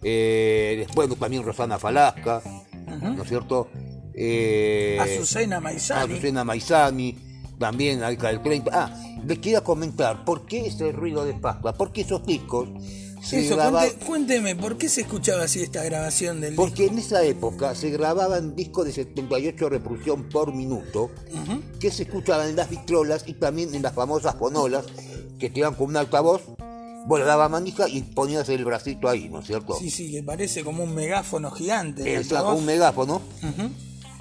[0.04, 2.42] eh, después también Rosana Falasca,
[3.02, 3.70] ¿no es cierto?
[4.14, 6.14] Eh, Azucena Maizani.
[6.14, 7.18] Azucena Maizani,
[7.60, 8.72] también década del 30.
[8.74, 11.74] Ah, les quería comentar, ¿por qué ese ruido de Pascua?
[11.74, 12.70] ¿Por qué esos discos
[13.22, 13.90] se Eso, grababan?
[13.90, 17.90] cuente- cuénteme, ¿por qué se escuchaba así esta grabación del Porque en esa época se
[17.90, 21.12] grababan discos de 78 reproducción por minuto,
[21.80, 24.86] que se escuchaban en las vitrolas y también en las famosas fonolas,
[25.40, 26.42] que te iban con un altavoz,
[27.06, 29.76] vos le dabas manija y ponías el bracito ahí, ¿no es cierto?
[29.78, 32.16] Sí, sí, que parece como un megáfono gigante.
[32.18, 33.22] Exacto, un megáfono.
[33.44, 33.70] Ujú.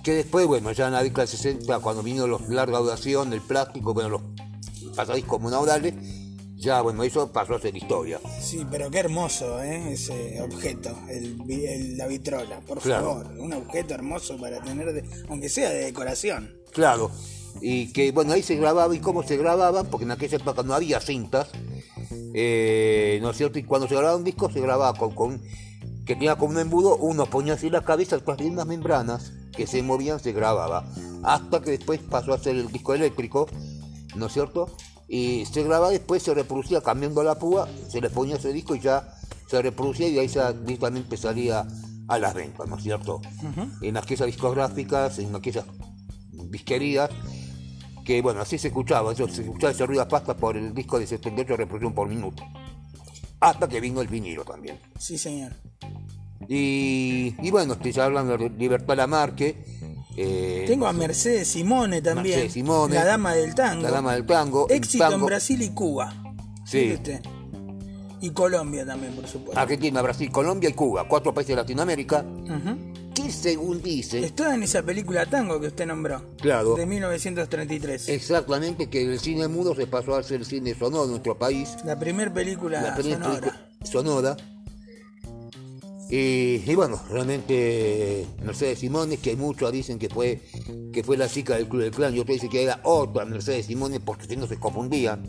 [0.03, 3.41] que después, bueno, ya en la década del 60, cuando vino los larga duración, el
[3.41, 4.23] plástico, bueno, los
[4.95, 5.95] pasadiscos monodrales,
[6.57, 8.19] ya, bueno, eso pasó a ser historia.
[8.41, 9.93] Sí, pero qué hermoso, ¿eh?
[9.93, 13.07] Ese objeto, el, el- la vitrola, por Claro.
[13.07, 13.27] favor.
[13.39, 16.55] Un objeto hermoso para tener, de- aunque sea de decoración.
[16.73, 17.11] Claro.
[17.61, 20.75] Y que, bueno, ahí se grababa y cómo se grababan, porque en aquella época no
[20.75, 21.49] había cintas,
[22.35, 23.59] eh, ¿no es cierto?
[23.59, 25.41] Y cuando se grababa un disco se grababa con, con
[26.05, 29.67] que tenía como un embudo, uno ponía así la cabeza, después de unas membranas que
[29.67, 30.87] se movían, se grababa.
[31.25, 33.47] Hasta que después pasó a ser el disco eléctrico,
[34.15, 34.77] ¿no es cierto?
[35.09, 38.81] Y se grababa, después se reproducía cambiando la púa, se le ponía ese disco y
[38.81, 39.09] ya
[39.49, 41.67] se reproducía y ahí se, directamente salía
[42.09, 43.21] a las ventas, ¿no es cierto?
[43.83, 45.65] En aquellas discográficas, en aquellas
[46.33, 47.11] disquerías,
[48.05, 50.99] que bueno, así se escuchaba, eso, se escuchaba ese ruido a pasta por el disco
[50.99, 52.45] de 78 reproducción por minuto.
[53.41, 54.81] Hasta que vino el vinilo también.
[54.99, 55.53] Sí, señor.
[56.49, 59.65] Y, y bueno, estoy ya hablando de Libertad Lamarque.
[60.17, 62.37] Eh, Tengo a Mercedes Simone también.
[62.37, 63.83] Mercedes Simone, la dama del tango.
[63.83, 64.67] La dama del tango.
[64.69, 66.13] Éxito en Brasil y Cuba.
[66.65, 66.93] Sí.
[66.95, 67.21] Usted.
[68.21, 69.61] Y Colombia también, por supuesto.
[69.61, 73.13] Argentina, Brasil, Colombia y Cuba, cuatro países de Latinoamérica, Ujú.
[73.15, 76.23] que según dice, Está en esa película Tango que usted nombró.
[76.41, 76.75] Claro.
[76.77, 78.09] De 1933.
[78.09, 81.77] exactamente que el cine mudo se pasó a ser el cine sonoro en nuestro país.
[81.85, 83.41] La primera película la primera sonora.
[83.41, 84.37] película sonora.
[86.09, 90.41] Y, y bueno, realmente Mercedes Simone, que muchos dicen que fue
[90.93, 93.67] que fue la chica del Club del Clan, y otros dicen que era otra Mercedes
[93.67, 95.29] Simone porque si no se confundían,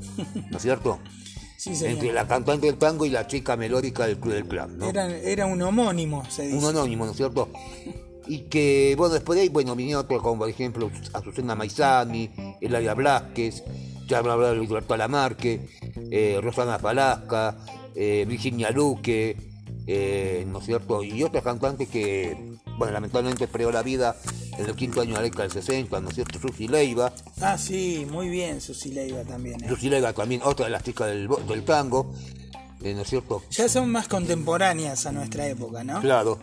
[0.51, 0.99] ¿no es cierto?
[1.57, 1.71] Sí.
[1.83, 4.89] Entre la cantante del tango y la chica melódica del Club del Clan, ¿no?
[4.89, 6.55] Era, era un homónimo, se dice.
[6.55, 7.49] Un anónimo, ¿no es cierto?
[8.27, 12.29] Y que, bueno, después de ahí, bueno, vinieron otros como, por ejemplo, Azucena Maizani,
[12.61, 13.63] Eladia Blasquez,
[14.07, 15.67] de Libertad Lamarque,
[16.11, 17.57] eh, Rosana Falasca,
[17.95, 19.35] eh, Virginia Luque,
[19.87, 21.01] eh, ¿no es cierto?
[21.03, 22.35] Y otras cantantes que,
[22.77, 24.15] bueno, lamentablemente perdió la vida
[24.57, 26.39] en el quinto año de la década del 60, ¿no es cierto?
[26.39, 29.63] Susi Leiva, Ah, sí, muy bien, Susi Leiva también.
[29.63, 29.67] eh.
[29.69, 32.13] Susi Leiva también, otra de las chicas del, del tango,
[32.83, 33.43] eh, ¿no es cierto?
[33.51, 36.01] Ya son más contemporáneas a nuestra época, ¿no?
[36.01, 36.39] Claro,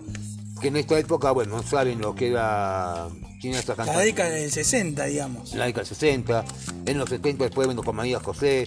[0.60, 3.08] que en esta época, bueno, no saben lo que era...
[3.40, 5.52] ¿Quién era esta La década del 60, digamos.
[5.52, 6.44] la década del 60,
[6.86, 8.66] en los 70 después bueno con María José,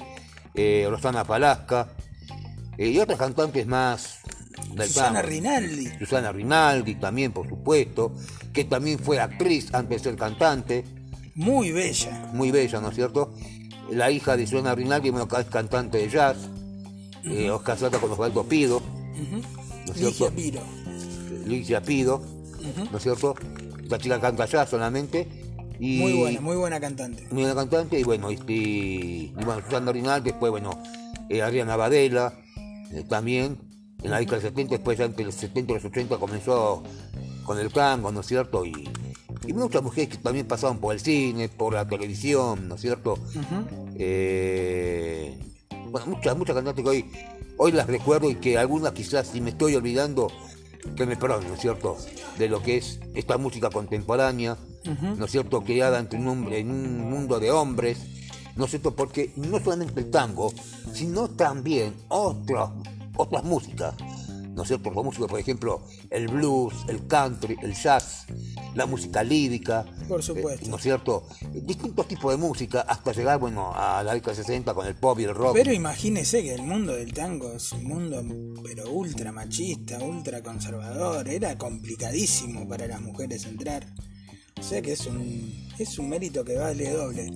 [0.54, 1.88] eh, Rosana Palasca
[2.78, 4.20] eh, y otras cantantes más
[4.74, 5.22] del Susana.
[5.22, 5.90] Rinaldi.
[6.00, 8.14] Susana Rinaldi también por supuesto,
[8.54, 10.84] que también fue actriz antes de ser cantante,
[11.36, 12.30] Muy bella.
[12.34, 13.34] muy bella, ¿no es cierto?
[13.92, 16.38] La hija de Susana Rinaldi, bueno, es cantante de jazz,
[17.24, 18.82] eh, os casada con Osvaldo Pido,
[19.32, 20.36] ¿no es Ligia cierto?
[20.36, 20.62] Piro.
[21.46, 22.22] Ligia Pido,
[22.92, 23.36] ¿no es cierto?
[23.82, 25.28] Esta chica canta jazz solamente.
[25.80, 27.28] Y, Muy buena, muy buena cantante.
[27.30, 30.72] muy buena cantante y bueno, este, y bueno, Susana Rinaldi, después bueno,
[31.30, 32.34] eh, Adriana Badela,
[32.92, 33.58] eh, también,
[34.04, 36.84] en la década del 70, después ya entre los 70 y los 80 comenzó
[37.44, 38.66] con el tango, ¿no es cierto?
[38.66, 38.90] Y,
[39.48, 43.18] y muchas mujeres que también pasaron por el cine, por la televisión, ¿no es cierto?
[43.96, 45.38] Eh,
[45.90, 47.06] bueno, muchas, muchas cantantes que hoy,
[47.58, 50.28] hoy las recuerdo y que algunas quizás si me estoy olvidando,
[50.96, 51.98] que me perdonen, ¿no es cierto?
[52.38, 54.58] De lo que es esta música contemporánea,
[55.18, 55.62] ¿no es cierto?
[55.62, 57.98] Creada entre un, hombre- en un mundo de hombres,
[58.56, 58.96] ¿no es cierto?
[58.96, 60.54] Porque no solamente el tango,
[60.94, 62.70] sino también otras,
[63.18, 63.96] otras músicas,
[64.58, 64.90] ¿no es cierto?
[64.92, 68.26] Los músicos, por ejemplo, el blues, el country, el jazz,
[68.74, 70.70] la música lírica, Por supuesto.
[70.70, 71.28] ¿no es cierto?
[71.54, 75.20] Distintos tipos de música hasta llegar, bueno, a la década del 60 con el pop
[75.20, 75.54] y el rock.
[75.54, 78.24] Pero imagínese que el mundo del tango es un mundo
[78.64, 83.86] pero ultra machista, ultra conservador, era complicadísimo para las mujeres entrar.
[84.60, 87.32] O sea que es un es un mérito que vale doble.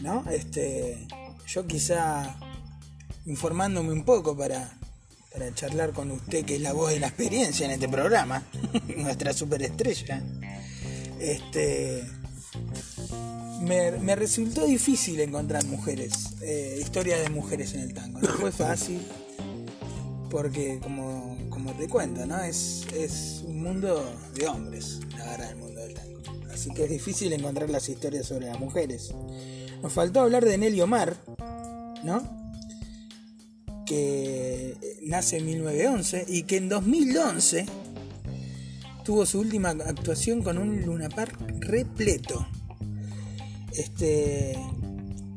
[0.00, 0.24] ¿No?
[0.30, 1.06] Este
[1.46, 2.36] yo quizá
[3.26, 4.78] informándome un poco para
[5.34, 8.44] para charlar con usted que es la voz de la experiencia en este programa,
[8.96, 10.22] nuestra superestrella.
[11.18, 12.04] Este
[13.60, 18.20] me, resultó difícil encontrar mujeres, eh, historias de mujeres en el tango.
[18.20, 19.00] No fue fácil,
[20.30, 22.40] porque como, como te cuento, ¿no?
[22.40, 26.20] Es, es un mundo de hombres, la verdad, el mundo del tango.
[26.52, 29.12] Así que es difícil encontrar las historias sobre las mujeres.
[29.82, 31.16] Nos faltó hablar de Nelly Omar,
[32.04, 32.44] ¿no?
[33.84, 37.66] Que nace en 1911 y que en 2011
[39.04, 42.46] tuvo su última actuación con un Luna Park repleto
[43.72, 44.58] este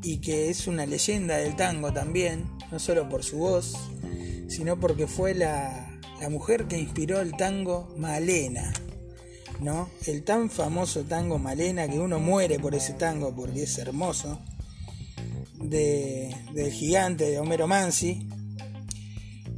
[0.03, 3.73] y que es una leyenda del tango también, no solo por su voz,
[4.47, 8.71] sino porque fue la, la mujer que inspiró el tango Malena,
[9.59, 9.89] ¿no?
[10.05, 14.39] El tan famoso tango Malena que uno muere por ese tango porque es hermoso,
[15.59, 18.29] de, del gigante de Homero Mansi,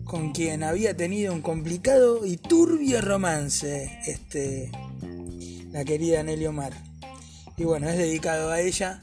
[0.09, 4.71] con quien había tenido un complicado y turbio romance, este
[5.71, 6.73] la querida Nelly Omar.
[7.57, 9.01] Y bueno, es dedicado a ella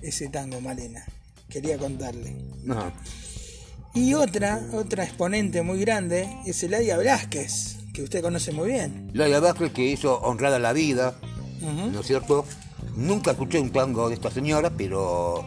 [0.00, 1.04] ese tango, Malena.
[1.50, 2.34] Quería contarle.
[2.62, 2.90] No.
[3.92, 9.10] Y otra, otra exponente muy grande es Eladia Blasquez, que usted conoce muy bien.
[9.12, 11.14] Laia Vázquez que hizo Honrar a la Vida.
[11.60, 12.46] ¿no es cierto?
[12.96, 15.44] Nunca escuché un tango de esta señora, pero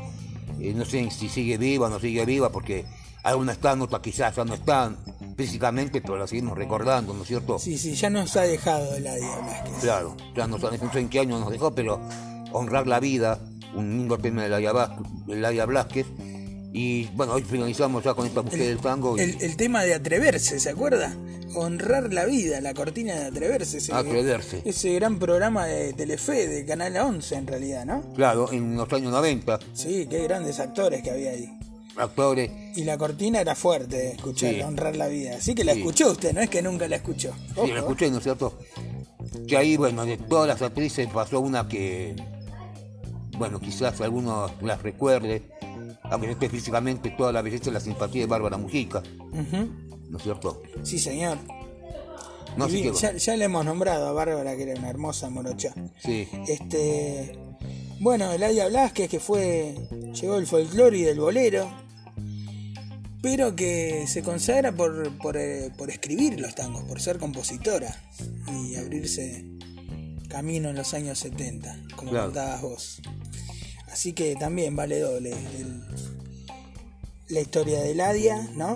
[0.60, 2.86] eh, no sé si sigue viva o no sigue viva, porque
[3.23, 4.97] algunas están, otras quizás ya no están
[5.38, 7.60] físicamente, pero la seguimos recordando, ¿no es cierto?
[7.60, 9.73] Sí, sí, ya nos ha dejado Eladia Blasquez.
[9.82, 11.99] Claro, ya no, sé- no sé en qué año nos dejó, pero
[12.51, 13.39] Honrar la Vida,
[13.75, 14.49] un lindo tema de
[15.27, 16.08] Laia Blasquez.
[16.71, 19.17] Y bueno, hoy finalizamos ya con esta mujer del tango.
[19.17, 21.15] y- El, el tema de atreverse, ¿se acuerda?
[21.55, 23.77] Honrar la vida, la cortina de atreverse.
[23.79, 24.62] Ese, Atreverse.
[24.65, 28.01] Ese gran programa de Telefe, de Canal 11 en realidad, ¿no?
[28.13, 31.49] Claro, en los años 90, Sí, qué grandes actores que había ahí.
[31.99, 34.62] Actores Y la cortina era fuerte escuchar, Sí.
[34.62, 35.35] honrar la vida.
[35.38, 35.79] Así que la Sí.
[35.79, 37.33] escuchó usted, no es que nunca la escuchó.
[37.55, 37.65] Ojo.
[37.65, 38.57] Sí, lo escuché, ¿no es cierto?
[39.47, 42.15] Que ahí, bueno, de todas las actrices pasó una que,
[43.38, 45.43] bueno, quizás algunos las recuerde,
[46.03, 49.03] aunque no esté físicamente toda la belleza y la simpatía de Bárbara Mujica.
[50.09, 50.63] ¿no es cierto?
[50.83, 51.38] Sí, señor.
[52.57, 52.99] No Y sé bien, qué.
[52.99, 55.73] ya, ya le hemos nombrado a Bárbara, que era una hermosa morocha.
[55.99, 57.38] Sí, Este.
[57.99, 59.75] Bueno, Eladia Blasquez, que fue.
[60.19, 61.69] Llegó del folclore y del bolero.
[63.21, 67.93] Pero que se consagra por, por, eh, por escribir los tangos, por ser compositora
[68.63, 69.45] y abrirse
[70.29, 72.27] camino en los años 70, como Claro.
[72.27, 73.01] contabas vos.
[73.91, 75.84] Así que también vale doble el-
[77.29, 78.75] la historia de Eladia, ¿no?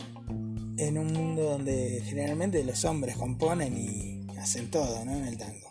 [0.78, 5.16] En un mundo donde generalmente los hombres componen y hacen todo, ¿no?
[5.16, 5.68] En el tango.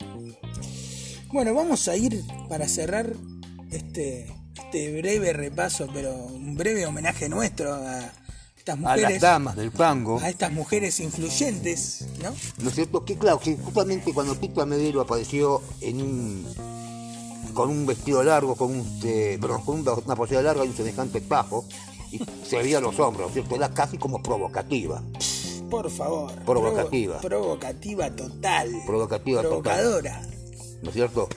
[1.33, 3.13] Bueno, vamos a ir para cerrar
[3.71, 4.27] este,
[4.65, 8.13] este breve repaso, pero un breve homenaje nuestro a
[8.63, 12.33] estas a las damas del tango, a estas mujeres influyentes, ¿no?
[12.63, 13.05] ¿no es cierto?
[13.05, 16.47] Que claro, que justamente cuando Tito Medero apareció en un
[17.55, 21.21] con un vestido largo, con, un, eh, perdón, con una, posera larga y un semejante
[21.21, 21.65] tajo,
[22.13, 23.57] y se veía los hombros, ¿no es ¿cierto?
[23.57, 25.03] Era casi como provocativa.
[25.69, 26.33] Por favor.
[26.45, 27.21] Provocativa.
[27.21, 28.71] provo- provocativa total.
[28.87, 29.63] Provocativa total.
[29.63, 30.23] Provocadora.
[30.83, 31.29] ¿no es cierto?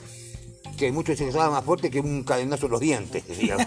[0.78, 3.58] Que muchos se más fuerte que un cadenazo en los dientes, decían.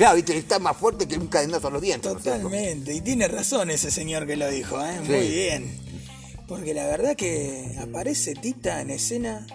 [0.00, 2.10] Claro, viste, está más fuerte que un cadenazo en los dientes.
[2.10, 2.94] Totalmente.
[2.94, 4.98] Y tiene razón ese señor que lo dijo, ¿eh?
[5.04, 5.12] Sí.
[5.12, 5.78] Muy bien.
[6.48, 9.46] Porque la verdad que aparece Tita en escena.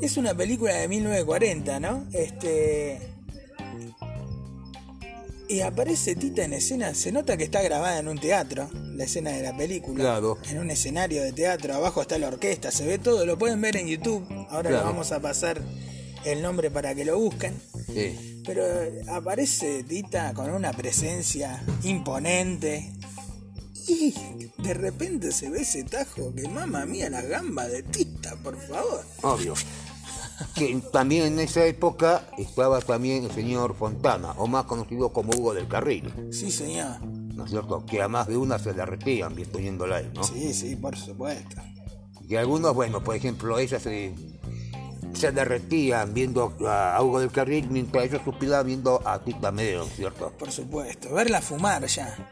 [0.00, 2.06] Es una película de 1940, ¿no?
[2.12, 2.98] Este.
[5.48, 6.94] Y aparece Tita en escena.
[6.94, 10.00] Se nota que está grabada en un teatro, la escena de la película.
[10.00, 10.38] Claro.
[10.48, 11.74] En un escenario de teatro.
[11.74, 13.26] Abajo está la orquesta, se ve todo.
[13.26, 14.24] Lo pueden ver en YouTube.
[14.48, 14.86] Ahora Claro.
[14.86, 15.60] vamos a pasar
[16.24, 17.54] el nombre para que lo busquen.
[17.86, 18.42] Sí.
[18.44, 18.62] Pero
[19.08, 22.92] aparece Tita con una presencia imponente.
[23.88, 24.14] Y
[24.58, 29.04] de repente se ve ese tajo que mamá mía la gamba de Tita, por favor.
[29.22, 29.54] Obvio.
[30.56, 35.54] Que también en esa época estaba también el señor Fontana, o más conocido como Hugo
[35.54, 37.00] del Carril, Sí, señor.
[37.02, 37.84] ¿no es cierto?
[37.86, 40.24] Que a más de una se le retían viéndola a él, ¿no?
[40.24, 41.62] Sí, sí, por supuesto.
[42.28, 44.14] Y algunos, bueno, por ejemplo, ellas se,
[45.12, 50.32] se derretían viendo a Hugo del Carril mientras ellos suspiraban viendo a Tita Medero, ¿cierto?
[50.38, 51.12] Por supuesto.
[51.14, 52.28] Verla fumar ya.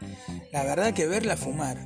[0.51, 1.77] La verdad que verla fumar.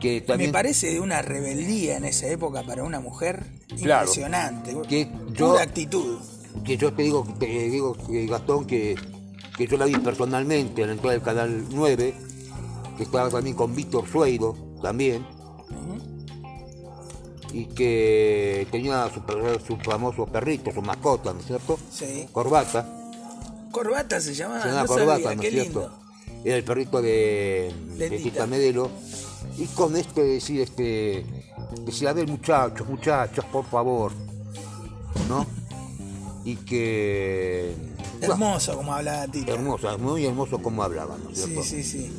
[0.00, 3.44] Que también Me parece de una rebeldía en esa época para una mujer
[3.82, 4.02] Claro.
[4.06, 4.76] impresionante.
[4.88, 6.18] Que yo- Pura actitud.
[6.64, 8.94] que yo te digo, te digo eh, Gastón, que,
[9.56, 12.14] que yo la vi personalmente en la entrada del Canal 9,
[12.96, 15.24] que estaba también con Víctor Sueiro, también,
[17.52, 19.20] y que tenía su,
[19.66, 21.78] su famoso perrito, su mascota, ¿no es cierto?
[21.90, 22.26] Sí.
[22.32, 22.86] Corbata,
[23.70, 24.62] Corbata se llamaba.
[24.62, 25.80] se llama no Corbata, sabía, ¿no es cierto?
[25.80, 25.98] lindo.
[26.44, 27.72] Era el perrito de,
[28.22, 28.46] Tita.
[28.46, 28.90] Medero.
[29.56, 31.24] Y con este decir, este,
[31.84, 34.12] decía, a ver muchachos, muchachos, por favor,
[35.28, 35.44] ¿no?
[36.44, 37.74] Y que...
[38.20, 39.52] bueno, Hermoso como hablaba Tita.
[39.52, 41.62] hermosa, muy hermoso como hablaban, ¿no es Sí, cierto?
[41.64, 42.12] sí, sí.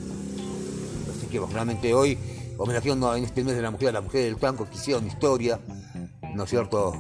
[1.18, 2.18] Así que bueno, realmente hoy,
[2.60, 5.60] homenajeando en este mes de la mujer a la mujer del tango que hicieron historia,
[6.36, 6.94] ¿no es cierto?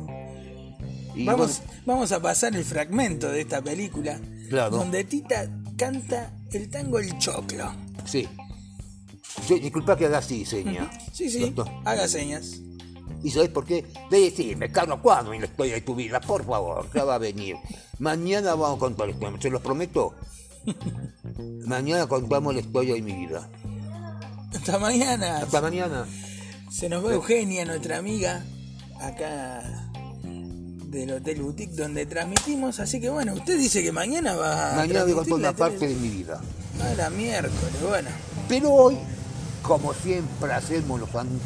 [1.15, 4.77] Y Vamos, bueno, vamos a pasar el fragmento de esta película Claro.
[4.77, 5.47] donde Tita
[5.77, 7.71] canta el tango El Choclo.
[8.05, 8.27] sí.
[9.47, 10.89] Sí, disculpa que haga así, seña.
[11.13, 11.63] Sí, sí, ¿cierto?
[11.85, 12.59] haga señas.
[13.23, 13.85] ¿Y sabes por qué?
[14.09, 16.19] De decirme, Carlos, ¿cuándo en la historia de tu vida?
[16.19, 17.55] Por favor, ya va a venir.
[17.99, 20.15] Mañana vamos a contar la historia, se los prometo.
[21.65, 23.49] Mañana contamos la historia de mi vida.
[24.55, 25.37] Hasta mañana.
[25.39, 26.05] Hasta mañana.
[26.71, 28.43] Se nos va Eugenia, nuestra amiga,
[29.01, 29.61] acá
[30.23, 32.79] del Hotel Boutique donde transmitimos.
[32.79, 34.75] Así que bueno, usted dice que mañana va a.
[34.77, 36.41] Mañana voy a contar una parte de mi vida.
[36.81, 38.09] Ah, la miércoles, bueno.
[38.47, 38.97] Pero hoy,
[39.61, 41.39] como siempre hacemos los an-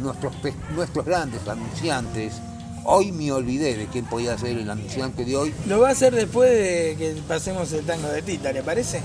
[0.00, 2.34] nuestros, pe- nuestros grandes anunciantes,
[2.82, 5.54] Hoy me olvidé de quién podía ser el anunciante de hoy.
[5.66, 9.02] Lo va a hacer después de que pasemos el tango de Tita, ¿le parece?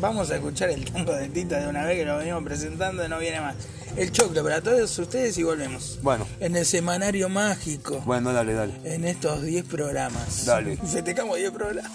[0.00, 3.08] Vamos a escuchar el tango de Tita de una vez que lo venimos presentando y
[3.08, 3.56] no viene más.
[3.96, 5.98] El choclo para todos ustedes y volvemos.
[6.02, 6.26] Bueno.
[6.38, 8.02] En el semanario mágico.
[8.04, 8.74] Bueno, dale, dale.
[8.84, 10.44] En estos 10 programas.
[10.44, 10.76] Dale.
[10.76, 11.90] Festejamos 10 programas.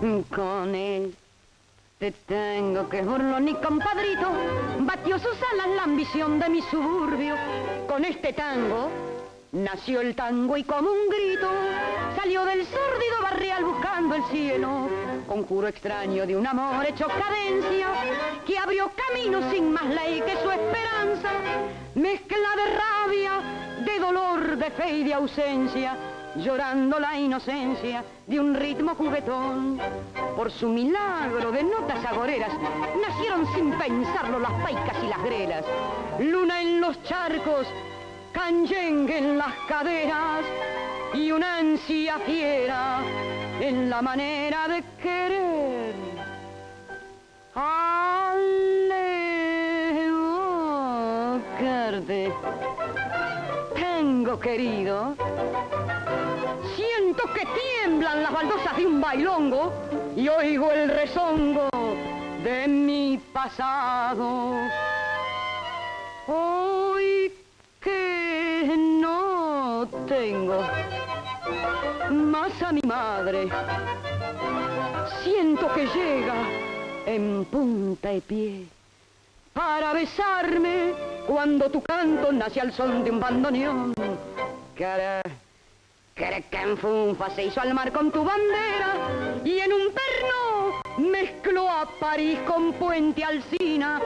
[0.00, 1.14] Con él
[1.98, 4.28] te tengo que burlón ni compadrito,
[4.80, 7.36] batió sus alas la ambición de mi suburbio.
[7.86, 8.90] Con este tango
[9.52, 11.48] nació el tango y como un grito
[12.16, 14.88] salió del sórdido barrial buscando el cielo.
[15.26, 17.86] Conjuro extraño de un amor hecho cadencia
[18.46, 21.30] que abrió camino sin más ley que su esperanza.
[21.94, 23.32] Mezcla de rabia,
[23.84, 25.96] de dolor, de fe y de ausencia
[26.36, 29.78] llorando la inocencia de un ritmo juguetón.
[30.36, 32.52] Por su milagro de notas agoreras,
[33.00, 35.64] nacieron sin pensarlo las paicas y las grelas.
[36.18, 37.66] Luna en los charcos,
[38.32, 40.44] canyengue en las caderas
[41.12, 42.98] y una ansia fiera
[43.60, 45.94] en la manera de querer.
[47.54, 48.04] Ale,
[53.74, 55.16] tengo querido
[56.76, 59.72] Siento que tiemblan las baldosas de un bailongo
[60.16, 61.68] y oigo el rezongo
[62.42, 64.56] de mi pasado.
[66.26, 67.32] Hoy
[67.80, 70.60] que no tengo
[72.10, 73.48] más a mi madre,
[75.22, 76.34] siento que llega
[77.06, 78.66] en punta de pie
[79.52, 80.92] para besarme
[81.26, 83.94] cuando tu canto nace al son de un bandoneón.
[84.76, 85.22] Cara
[86.80, 92.38] Funfa se hizo al mar con tu bandera y en un perno mezcló a París
[92.46, 94.00] con Puente Alcina.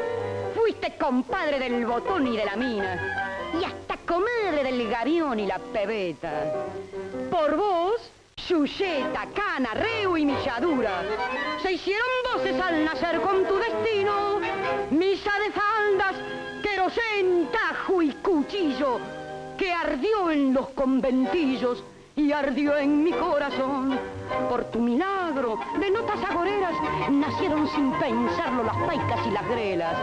[0.55, 5.59] Fuiste compadre del botón y de la mina y hasta comadre del gavión y la
[5.59, 6.55] pebeta.
[7.31, 11.03] Por vos, Chuyeta, Cana, Reu y Milladura
[11.63, 14.41] se hicieron voces al nacer con tu destino.
[14.91, 16.15] Misa de faldas,
[16.63, 18.99] querosén, tajo y cuchillo
[19.59, 21.85] que ardió en los conventillos
[22.19, 23.99] y ardió en mi corazón.
[24.51, 26.75] Por tu milagro de notas agoreras
[27.11, 29.97] nacieron sin pensarlo las paicas y las grelas.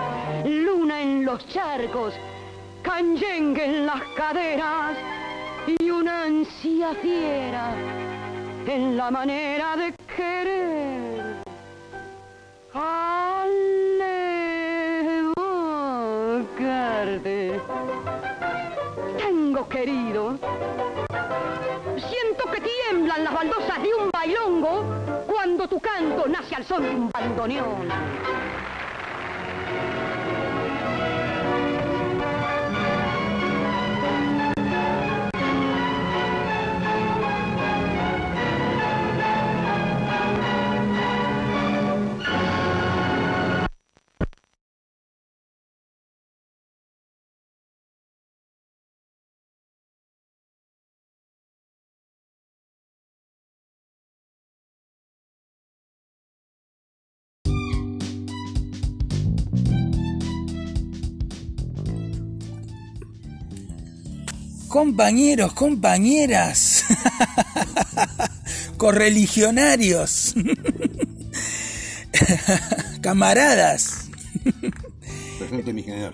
[0.45, 2.13] Luna en los charcos,
[2.81, 4.97] canyengue en las caderas
[5.79, 7.75] y una ansia fiera
[8.65, 11.35] en la manera de querer.
[16.63, 17.59] Alevocarte.
[19.17, 20.39] Tengo querido
[23.23, 24.83] las baldosas de un bailongo
[25.25, 27.87] cuando tu canto nace al son de un bandoneón.
[64.75, 66.83] Compañeros, compañeras,
[68.77, 70.35] correligionarios,
[73.01, 74.09] camaradas.
[75.39, 76.13] Presente mi general.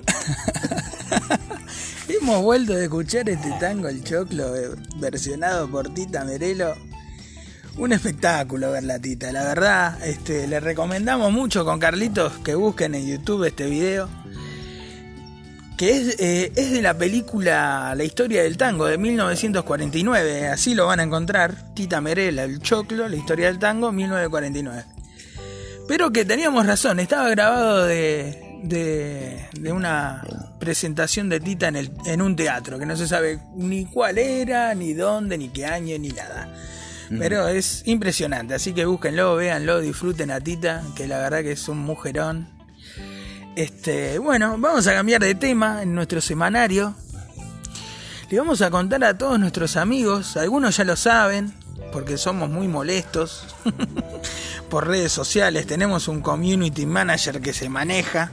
[2.07, 6.76] Hemos vuelto a escuchar este tango El Choclo eh, versionado por Tita Merelo.
[7.80, 10.05] Un espectáculo ver la Tita, la verdad.
[10.05, 14.21] Este, le recomendamos mucho con Carlitos que busquen en YouTube este video
[15.78, 20.88] que es, eh, es de la película La historia del tango de 1949, así lo
[20.88, 24.86] van a encontrar, Tita Merela, El Choclo, La historia del tango, 1949.
[25.88, 30.24] Pero que teníamos razón, estaba grabado de, de, de una
[30.60, 34.74] presentación de Tita en, el, en un teatro, que no se sabe ni cuál era,
[34.76, 36.54] ni dónde, ni qué año, ni nada.
[37.20, 41.68] Pero es impresionante, así que búsquenlo, véanlo, disfruten a Tita, que la verdad que es
[41.68, 42.48] un mujerón.
[43.56, 46.95] Este, bueno, vamos a cambiar de tema en nuestro semanario.
[48.30, 51.54] Le vamos a contar a todos nuestros amigos, algunos ya lo saben,
[51.91, 53.45] porque somos muy molestos
[54.70, 58.32] por redes sociales, tenemos un community manager que se maneja.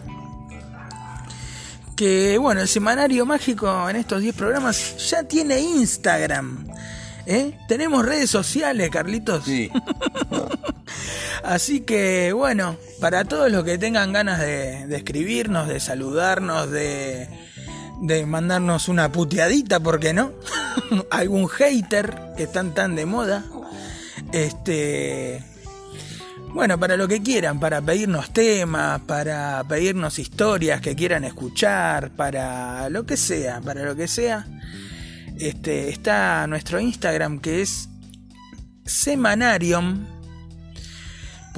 [1.97, 6.65] Que bueno, el semanario mágico en estos 10 programas ya tiene Instagram.
[7.29, 7.59] ¿Eh?
[7.69, 9.45] Tenemos redes sociales, Carlitos.
[9.45, 9.71] Sí.
[11.45, 17.29] Así que bueno, para todos los que tengan ganas de, de escribirnos, de saludarnos, de,
[18.01, 20.33] de mandarnos una puteadita, ¿por qué no?
[21.11, 23.45] Algún hater que están tan de moda.
[24.33, 25.45] Este.
[26.53, 32.89] Bueno, para lo que quieran, para pedirnos temas, para pedirnos historias que quieran escuchar, para
[32.89, 34.47] lo que sea, para lo que sea.
[35.39, 37.89] Este, está nuestro Instagram que es
[38.85, 40.05] Semanarium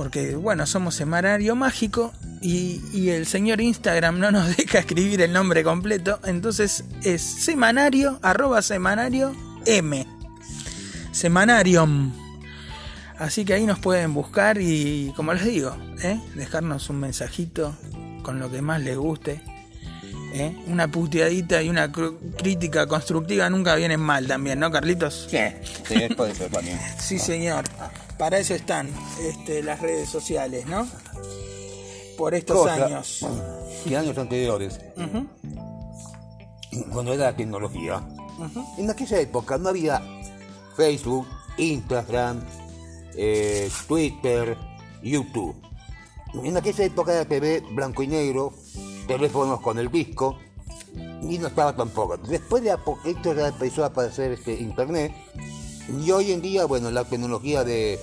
[0.00, 5.30] porque bueno, somos Semanario Mágico y, y, el señor Instagram no nos deja escribir el
[5.30, 10.06] nombre completo, entonces es semanario, arroba semanario M.
[11.12, 12.12] Semanarium.
[13.18, 16.18] Así que ahí nos pueden buscar y como les digo, ¿eh?
[16.34, 17.76] dejarnos un mensajito
[18.22, 19.42] con lo que más les guste.
[20.32, 20.56] ¿Eh?
[20.66, 25.28] Una puteadita y una crítica constructiva nunca vienen mal también, ¿no, Carlitos?
[25.30, 25.38] Sí,
[25.88, 26.78] sí puede ser también.
[26.98, 27.64] sí, señor
[28.20, 28.86] para eso están
[29.22, 30.86] este, las redes sociales, ¿no?
[32.18, 33.24] Por estos Cosa, años.
[33.86, 35.26] Y años anteriores, Uh -huh.
[36.92, 37.96] cuando era la tecnología,
[38.38, 38.78] Uh -huh.
[38.78, 40.02] en aquella época no había
[40.76, 41.26] Facebook,
[41.56, 42.42] Instagram,
[43.16, 44.54] eh, Twitter,
[45.02, 45.56] YouTube.
[46.44, 48.52] En aquella época era TV blanco y negro,
[49.16, 50.38] teléfonos con el disco,
[51.22, 52.16] y no estaba tampoco.
[52.16, 55.12] Después de a poquito ya empezó a aparecer este Internet,
[56.02, 57.98] y hoy en día, bueno, la tecnología de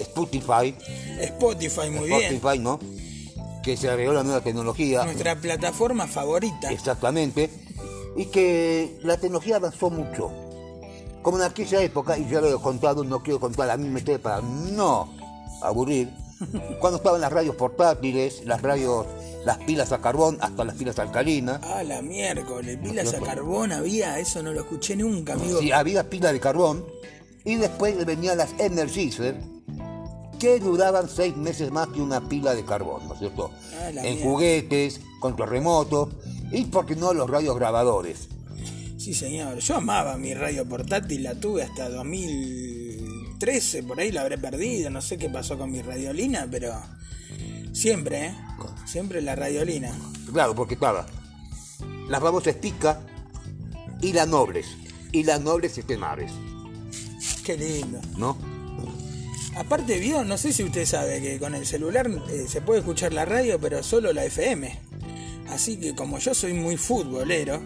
[0.00, 0.74] Spotify.
[1.20, 2.62] Spotify, muy Spotify, bien.
[2.64, 2.80] ¿no?
[3.62, 5.04] Que se agregó la nueva tecnología.
[5.04, 6.72] Nuestra plataforma favorita.
[6.72, 7.50] Exactamente.
[8.16, 10.32] Y que la tecnología avanzó mucho.
[11.22, 14.20] Como en aquella época, y ya lo he contado, no quiero contar la misma historia
[14.20, 15.08] para no
[15.62, 16.10] aburrir.
[16.80, 19.06] Cuando estaban las radios portátiles, las radios,
[19.44, 21.60] las pilas a carbón, hasta las pilas alcalinas.
[21.62, 25.60] Ah, la miércoles, pilas a carbón había, eso no lo escuché nunca, amigo.
[25.60, 26.84] Sí, había pilas de carbón.
[27.44, 29.36] Y después venían las Energizer,
[30.38, 33.50] que duraban seis meses más que una pila de carbón, ¿no es cierto?
[33.78, 34.22] Ah, en mierda.
[34.22, 36.10] juguetes, control remoto,
[36.50, 38.28] y por qué no los radios grabadores.
[38.96, 39.58] Sí, señor.
[39.58, 41.88] Yo amaba mi radio portátil, la tuve hasta
[43.40, 46.74] 2013, por ahí la habré perdido, no sé qué pasó con mi radiolina, pero
[47.72, 48.34] siempre, ¿eh?
[48.84, 49.90] Siempre la radiolina.
[50.30, 51.06] Claro, porque estaba
[52.08, 53.00] las famosas Pica
[54.02, 54.66] y las Nobles,
[55.12, 56.32] y las Nobles Estemares,
[57.42, 57.98] Qué lindo.
[58.18, 58.36] ¿no?
[59.56, 63.14] Aparte, vio, no sé si usted sabe que con el celular eh, se puede escuchar
[63.14, 64.78] la radio, pero solo la FM.
[65.48, 67.62] Así que como yo soy muy futbolero,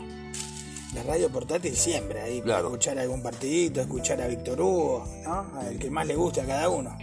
[0.95, 2.69] la radio portátil siempre ahí para Claro.
[2.69, 5.59] escuchar algún partidito, escuchar a Víctor Hugo, ¿no?
[5.59, 6.97] Al que más le guste a cada uno.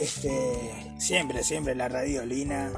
[0.00, 0.30] Este,
[0.98, 2.70] siempre, siempre la radiolina.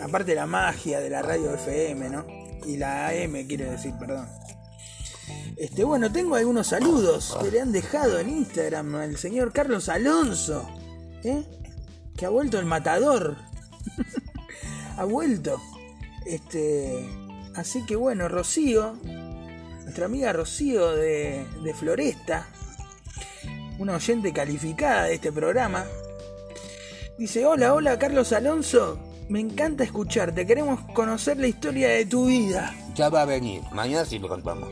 [0.00, 2.24] Aparte la magia de la radio FM, ¿no?
[2.66, 4.28] Y la AM, quiero decir, perdón.
[5.56, 10.66] Este, bueno, tengo algunos saludos que le han dejado en Instagram al señor Carlos Alonso,
[11.22, 11.44] ¿eh?
[12.16, 13.36] que ha vuelto el matador.
[14.96, 15.60] ha vuelto.
[16.24, 17.06] Este,
[17.56, 18.96] así que bueno, Rocío,
[19.90, 22.46] nuestra amiga Rocío de, de Floresta,
[23.80, 25.84] una oyente calificada de este programa,
[27.18, 32.72] dice, hola, hola Carlos Alonso, me encanta escucharte, queremos conocer la historia de tu vida.
[32.94, 34.68] Ya va a venir, mañana sí lo contamos.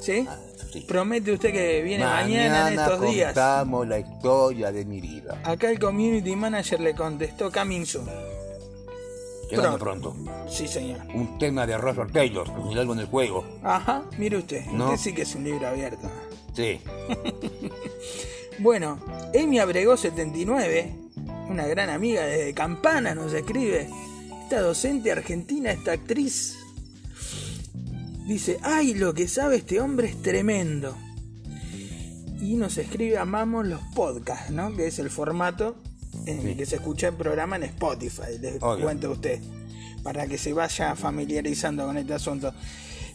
[0.00, 0.28] ¿Sí?
[0.72, 0.82] Sí.
[0.86, 3.34] Promete usted que viene mañana, en estos días.
[3.34, 5.42] contamos la historia de mi vida.
[5.42, 8.06] Acá el community manager le contestó coming soon.
[9.50, 10.12] Llegando Pronto.
[10.14, 10.48] pronto.
[10.48, 11.00] Sí, señor.
[11.14, 13.44] Un tema de Russell Taylor, un algo en el juego.
[13.62, 14.64] Ajá, mire usted.
[14.66, 14.86] No.
[14.86, 16.08] Usted sí que es un libro abierto.
[16.54, 16.80] Sí.
[18.62, 18.98] Bueno,
[19.34, 20.94] Amy Abregó 79,
[21.48, 23.88] una gran amiga desde Campana, nos escribe.
[24.42, 26.58] Esta docente argentina, esta actriz,
[28.26, 30.94] dice, ay, lo que sabe este hombre es tremendo.
[32.42, 34.76] Y nos escribe, amamos los podcasts, ¿no?
[34.76, 35.76] Que es el formato
[36.26, 36.54] en el Sí.
[36.56, 38.84] que se escucha el programa en Spotify, les Obvio.
[38.84, 39.40] cuento a usted.
[40.02, 42.54] para que se vaya familiarizando con este asunto.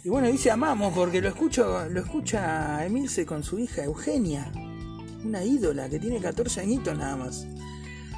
[0.04, 4.52] Y bueno, dice amamos porque lo escucho, lo escucha Emilce con su hija Eugenia,
[5.24, 7.48] una ídola que tiene 14 añitos nada más.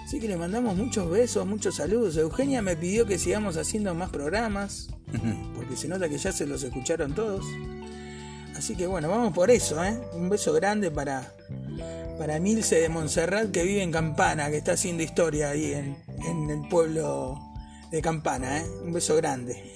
[0.05, 2.17] Así que le mandamos muchos besos, muchos saludos.
[2.17, 4.89] Eugenia me pidió que sigamos haciendo más programas,
[5.55, 7.45] porque se nota que ya se los escucharon todos.
[8.57, 9.97] Así que bueno, vamos por eso, ¿eh?
[10.13, 11.33] Un beso grande para,
[12.17, 16.49] para Milce de Montserrat que vive en Campana, que está haciendo historia ahí en, en
[16.49, 17.39] el pueblo
[17.91, 18.65] de Campana, ¿eh?
[18.83, 19.71] Un beso grande.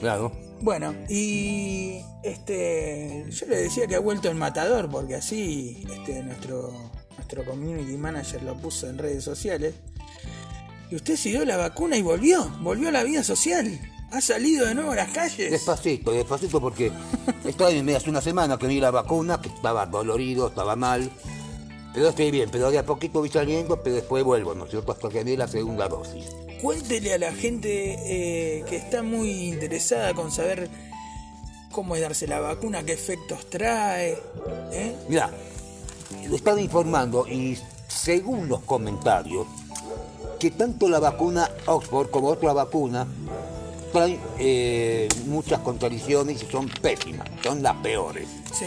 [0.00, 0.32] Claro.
[0.60, 6.90] Bueno, y este yo le decía que ha vuelto el matador, porque así este, nuestro,
[7.16, 9.74] nuestro community manager lo puso en redes sociales.
[10.90, 13.80] Y usted se dio la vacuna y volvió, volvió a la vida social.
[14.12, 15.50] Ha salido de nuevo a las calles.
[15.50, 16.92] Despacito, despacito porque
[17.46, 21.10] estaba en hace una semana que me di la vacuna, que estaba dolorido, estaba mal.
[21.94, 24.92] Pero estoy bien, pero de a poquito voy saliendo, pero después vuelvo, ¿no es cierto?
[24.92, 26.26] Hasta que me la segunda dosis.
[26.60, 30.68] Cuéntele a la gente eh, que está muy interesada con saber
[31.70, 34.18] cómo es darse la vacuna, qué efectos trae.
[34.72, 34.94] ¿eh?
[35.08, 35.30] Mira,
[36.28, 37.58] lo están informando y
[37.88, 39.46] según los comentarios,
[40.38, 43.06] que tanto la vacuna Oxford como otra vacuna
[43.92, 48.26] traen eh, muchas contradicciones y son pésimas, son las peores.
[48.52, 48.64] Sí.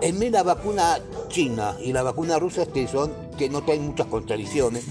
[0.00, 0.98] En vez la vacuna
[1.28, 4.84] china y la vacuna rusa este, son que no traen muchas contradicciones.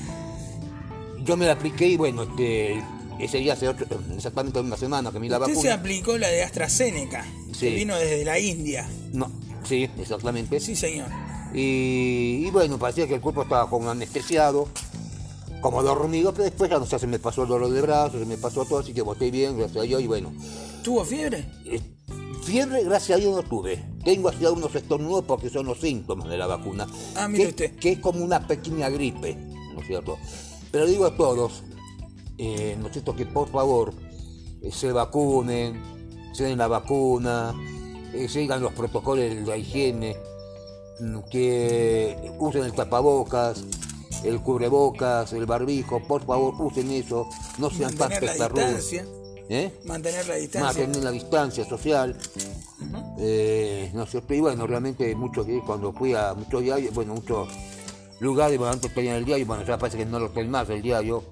[1.24, 2.82] Yo me la apliqué y bueno, este,
[3.19, 5.74] ese día hace ocho- exactamente una semana que me la Usted se vacuna.
[5.76, 7.69] aplicó la de AstraZeneca, que Sí.
[7.76, 8.88] vino desde la India.
[9.13, 9.30] No,
[9.63, 10.59] sí, exactamente.
[10.59, 11.07] Sí, señor.
[11.53, 14.67] Y, y bueno, parecía que el cuerpo estaba como anestesiado,
[15.62, 18.26] como dormido, pero después ya no sé, se me pasó el dolor de brazos, se
[18.26, 20.34] me pasó todo, así que boté bien, gracias a Dios, y bueno.
[20.84, 21.45] ¿Tuvo fiebre?
[21.66, 21.82] eh,
[22.43, 23.84] Fiebre, gracias a Dios, no tuve.
[24.03, 26.88] Tengo así algunos estornudos porque son los síntomas de la vacuna.
[27.16, 27.76] Ah, mire que, usted.
[27.80, 29.36] que es como una pequeña gripe,
[29.76, 30.18] ¿no es cierto?
[30.72, 31.62] Pero digo a todos,
[32.39, 33.16] eh, ¿no es cierto?
[33.16, 33.93] Que por favor
[34.64, 35.80] eh, se vacunen,
[36.34, 37.53] se den la vacuna,
[38.14, 40.18] eh, sigan los protocolos de la higiene,
[41.30, 43.64] que usen el tapabocas,
[44.24, 49.05] el cubrebocas, el barbijo, por favor usen eso, no sean tan Mantener distancia.
[49.49, 49.80] ¿Eh?
[49.86, 50.84] Mantener la distancia.
[50.84, 52.18] mantener la distancia social.
[53.20, 57.49] Eh, no sé, y bueno, realmente mucho que cuando fui a muchos diarios, bueno, muchos
[58.20, 60.82] lugares, bueno, antes tenían el diario, bueno, ya parece que no lo tienen más el
[60.82, 61.24] diario.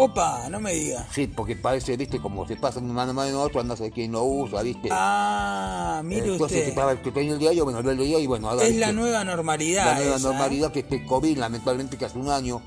[0.00, 1.04] Opa, no me diga.
[1.12, 4.12] Sí, porque parece, viste, como se pasa de una mano a otra, no sé quién
[4.12, 4.88] lo usa, viste.
[4.92, 6.68] Ah, mire Entonces, usted.
[6.68, 8.92] estaba el que tenía el diario, bueno, lo leía y bueno, ahora Es viste, la
[8.92, 9.86] nueva normalidad.
[9.86, 10.32] la nueva esa, ¿eh?
[10.32, 12.62] normalidad que este COVID, lamentablemente, que hace un año,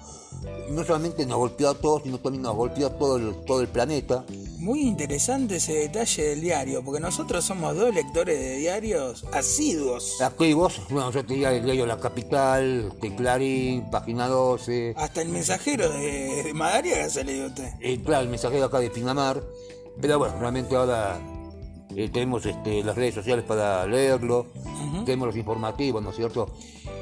[0.72, 3.68] no solamente nos golpeó a todos, sino también nos golpeó a todo el, todo el
[3.70, 4.26] planeta.
[4.62, 10.22] Muy interesante ese detalle del diario, porque nosotros somos dos lectores de diarios asiduos.
[10.22, 15.90] Activos, bueno, yo tenía el diario La Capital, de Clarín, Página 12, Hasta el mensajero
[15.90, 17.74] de, de Madariaga se le dio usted.
[17.80, 19.42] eh, claro, el mensajero acá de Pinamar,
[20.00, 21.20] pero bueno, realmente ahora
[21.96, 24.48] eh, tenemos este, las redes sociales para leerlo,
[25.06, 26.50] tenemos los informativos, ¿no es cierto?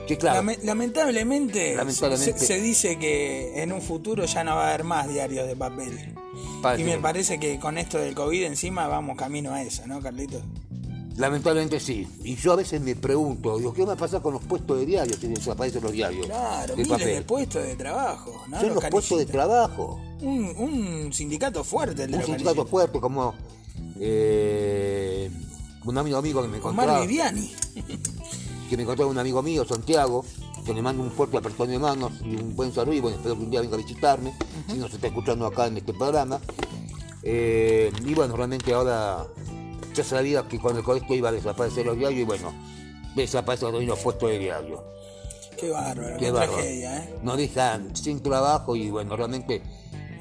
[0.08, 2.40] Que claro, Lame- lamentablemente, Lamentablemente.
[2.40, 5.56] Se, se dice que en un futuro ya no va a haber más diarios de
[5.56, 6.16] papel.
[6.62, 10.00] parece Y me parece que con esto del COVID encima vamos camino a eso, ¿no,
[10.02, 10.42] Carlitos?
[11.18, 12.08] lamentablemente sí.
[12.24, 14.86] Y yo a veces me pregunto, digo, ¿qué va a pasar con los puestos de
[14.86, 16.26] diarios si desaparecen los diarios?
[16.26, 17.24] Claro, de miles de papel.
[17.26, 18.60] puestos de trabajo, ¿no?
[18.62, 20.00] Son los puestos de trabajo.
[20.22, 23.34] Un, un sindicato fuerte el de Un sindicato fuerte como
[24.00, 25.30] eh,
[25.86, 27.02] un amigo amigo que me Omar encontraba.
[27.02, 27.52] Viviani.
[28.70, 30.24] que me encontró un amigo mío, Santiago,
[30.66, 33.36] que le mando un fuerte apretón de manos y un buen saludo y bueno, espero
[33.36, 34.34] que un día venga a visitarme,
[34.68, 36.40] si nos está escuchando acá en este programa.
[37.24, 39.26] Eh, y bueno, realmente ahora
[39.94, 42.54] ya sabía que con el colegio iba a desaparecer los diarios y bueno,
[43.16, 44.84] desaparecen los puestos de diario.
[45.58, 46.54] Qué bárbaro, qué, Qué bárbaro.
[46.54, 47.16] tragedia, ¿eh?
[47.24, 49.62] Nos dejan sin trabajo y bueno, realmente,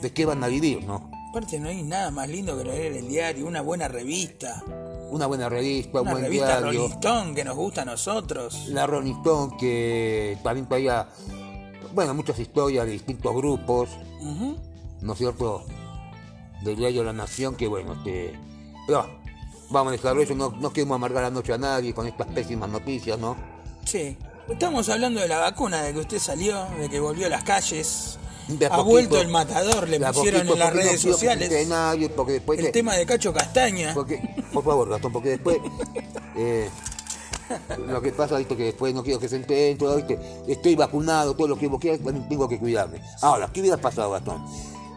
[0.01, 1.11] ¿de qué van a vivir, no?
[1.29, 4.63] Aparte no hay nada más lindo que leer el diario, una buena revista,
[5.11, 6.81] Una buena revista, un una buen revista diario.
[6.81, 8.69] Rolling Stone que nos gusta a nosotros.
[8.69, 11.07] La Rolling Stone que también traía,
[11.95, 13.91] bueno, muchas historias de distintos grupos.
[15.01, 15.65] ¿no es cierto?
[16.63, 18.39] Del diario La Nación, que bueno, este,
[18.87, 19.09] pero
[19.71, 22.69] vamos a dejarlo eso, no, no queremos amargar la noche a nadie con estas pésimas
[22.69, 23.37] noticias, ¿no?
[23.85, 24.17] Sí.
[24.49, 28.19] Estamos hablando de la vacuna, de que usted salió, de que volvió a las calles.
[28.49, 31.67] Ha poquito, vuelto el matador, le pusieron poquito, en las no redes que sociales.
[32.17, 33.93] porque después El de- tema de Cacho Castaña.
[33.95, 34.21] porque,
[34.53, 35.59] por favor, Gastón, porque después
[36.37, 36.69] eh,
[37.87, 41.35] lo que pasa, viste, que después no quiero que se enteren, todo, viste, estoy vacunado,
[41.35, 43.01] todo lo que vos quieras, tengo que cuidarme.
[43.23, 44.45] Ahora, ¿qué hubiera pasado, Gastón?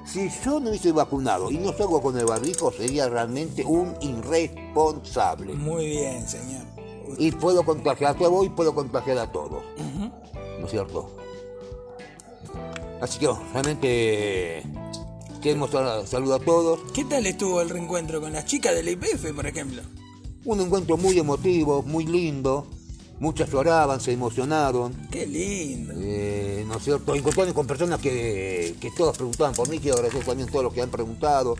[0.05, 5.53] Si yo no hubiese vacunado y no salgo con el barbijo, sería realmente un irresponsable.
[5.53, 6.61] Muy bien, señor.
[7.17, 9.63] y puedo contagiar a vos y puedo contagiar a todos.
[10.59, 11.15] ¿No es cierto?
[13.01, 14.63] Así que realmente
[15.41, 16.79] Queremos sal- saludar a todos.
[16.93, 19.81] ¿Qué tal estuvo el reencuentro con las chicas del IPF, por ejemplo?
[20.45, 22.67] Un encuentro muy emotivo, muy lindo.
[23.19, 24.93] Muchas lloraban, se emocionaron.
[25.09, 25.93] Qué lindo.
[25.97, 27.15] Eh, ¿No es cierto?
[27.15, 29.79] Encontrarme con personas que, que todos preguntaban por mí.
[29.79, 31.55] Quiero agradecer también a todos los que han preguntado.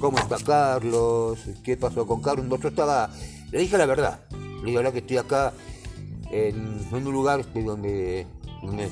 [0.00, 1.38] ¿Cómo está Carlos?
[1.62, 2.46] ¿Qué pasó con Carlos?
[2.62, 3.10] Yo estaba...
[3.52, 4.20] Le dije la verdad.
[4.30, 5.52] Le dije la verdad que estoy acá
[6.30, 8.26] en, en un lugar este, donde
[8.62, 8.88] me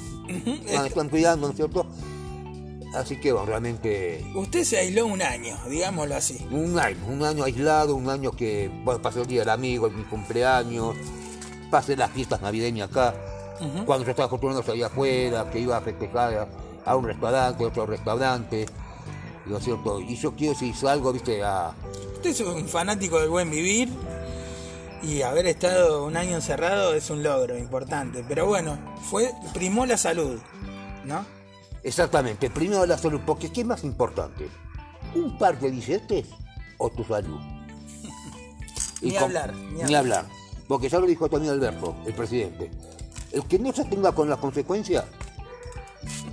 [0.64, 1.86] me están cuidando, ¿no es cierto?
[2.94, 6.46] Así que bueno, realmente Usted se aisló un año, digámoslo así.
[6.50, 10.04] un año, un año aislado, un año que bueno, pasé el día del amigo, mi
[10.04, 10.94] cumpleaños,
[11.70, 13.14] pasé las fiestas navideñas acá,
[13.84, 16.48] cuando yo estaba acostumbrado allá afuera, que iba a festejar a,
[16.90, 18.66] a un restaurante, otro restaurante,
[19.46, 20.00] ¿no es cierto?
[20.00, 21.72] Y yo quiero si salgo, viste, a...
[22.14, 23.88] Usted es un fanático del buen vivir
[25.04, 28.24] y haber estado un año encerrado es un logro importante.
[28.26, 30.40] Pero bueno, fue primó la salud,
[31.04, 31.24] ¿no?
[31.82, 34.48] Exactamente, primero la salud, porque ¿qué es más importante?
[35.14, 36.26] ¿Un par de billetes
[36.78, 37.38] o tu salud?
[39.02, 40.00] Ni hablar, ni Ni, hablar.
[40.00, 40.24] hablar.
[40.66, 42.70] Porque ya lo dijo también Alberto, el presidente.
[43.32, 45.04] El que no se tenga con las consecuencias,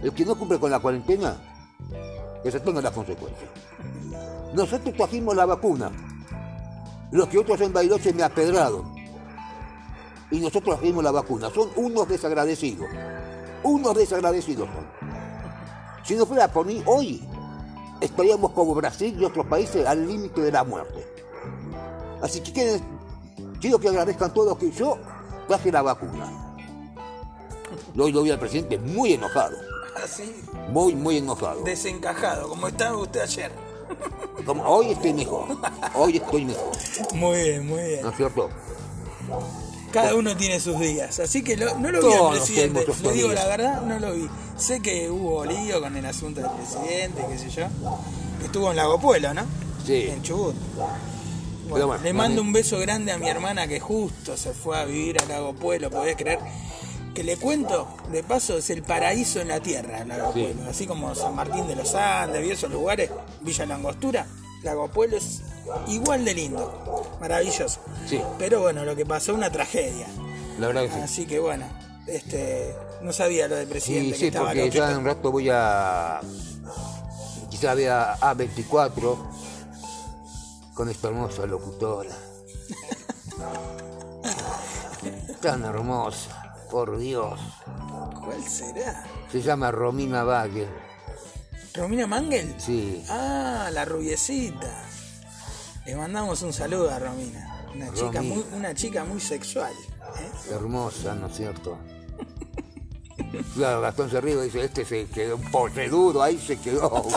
[0.02, 1.36] el que no cumple con la cuarentena,
[2.42, 3.50] que se tenga las consecuencias.
[4.54, 5.92] Nosotros trajimos la vacuna.
[7.12, 8.94] Los que otros en Bailoche me apedraron.
[10.32, 11.50] Y nosotros trajimos la vacuna.
[11.50, 12.88] Son unos desagradecidos.
[13.64, 14.86] Unos desagradecidos son.
[16.04, 17.22] Si no fuera por mí, hoy
[18.00, 21.06] estaríamos como Brasil y otros países al límite de la muerte.
[22.22, 22.82] Así que quieren-
[23.60, 24.98] quiero que agradezcan todos que yo
[25.48, 26.56] traje la vacuna.
[27.98, 29.56] Hoy lo vi al presidente muy enojado,
[30.04, 31.62] Así, muy, muy enojado.
[31.64, 33.52] desencajado, como estaba usted ayer.
[34.46, 35.58] Como, hoy estoy mejor,
[35.96, 36.72] hoy estoy mejor,
[37.14, 38.02] Muy bien, muy bien.
[38.02, 38.50] ¿no es cierto?
[39.92, 42.86] Cada uno tiene sus días, así que lo- no lo vi al presidente.
[43.04, 44.28] Le digo la verdad, no lo vi.
[44.58, 47.66] Sé que hubo lío con el asunto del presidente, qué sé yo.
[48.44, 49.42] Estuvo en Lago Pueblo, ¿no?
[49.86, 50.08] Sí.
[50.10, 50.56] En Chubut.
[51.70, 55.22] Bueno, le mando un beso grande a mi hermana que justo se fue a vivir
[55.22, 56.40] a Lago Pueblo, podés creer.
[57.14, 60.54] Que le cuento, de paso, es el paraíso en la tierra, Lago Sí.
[60.70, 63.10] Así como San Martín de los Andes y esos lugares,
[63.42, 64.26] Villa Langostura,
[64.64, 65.42] Lago Pueblo es
[65.88, 67.82] igual de lindo, maravilloso.
[68.08, 68.22] Sí.
[68.40, 70.08] Pero bueno, lo que pasó, una tragedia.
[70.60, 71.00] La verdad que sí.
[71.00, 71.66] Así que bueno,
[72.08, 75.32] este, no sabía lo del presidente Sí, que sí, estaba porque ya en un rato
[75.32, 76.22] voy a.
[77.50, 79.18] Quizá vea A24
[80.74, 82.12] con esta hermosa locutora.
[85.42, 86.41] Tan hermosa,
[86.72, 87.40] por Dios.
[88.24, 89.04] ¿Cuál será?
[89.30, 90.70] Se llama Romina Bagel.
[91.74, 92.56] ¿Romina Mangel?
[92.58, 93.04] Sí.
[93.10, 94.86] Ah, la rubiecita.
[95.86, 97.66] Le mandamos un saludo a Romina.
[97.76, 99.74] Una chica muy, una chica muy sexual.
[99.74, 100.54] ¿eh?
[100.54, 101.78] Hermosa, ¿no es cierto?
[103.56, 107.08] Claro, Gastón se ríe dice, este se quedó un posedudo, ahí se quedó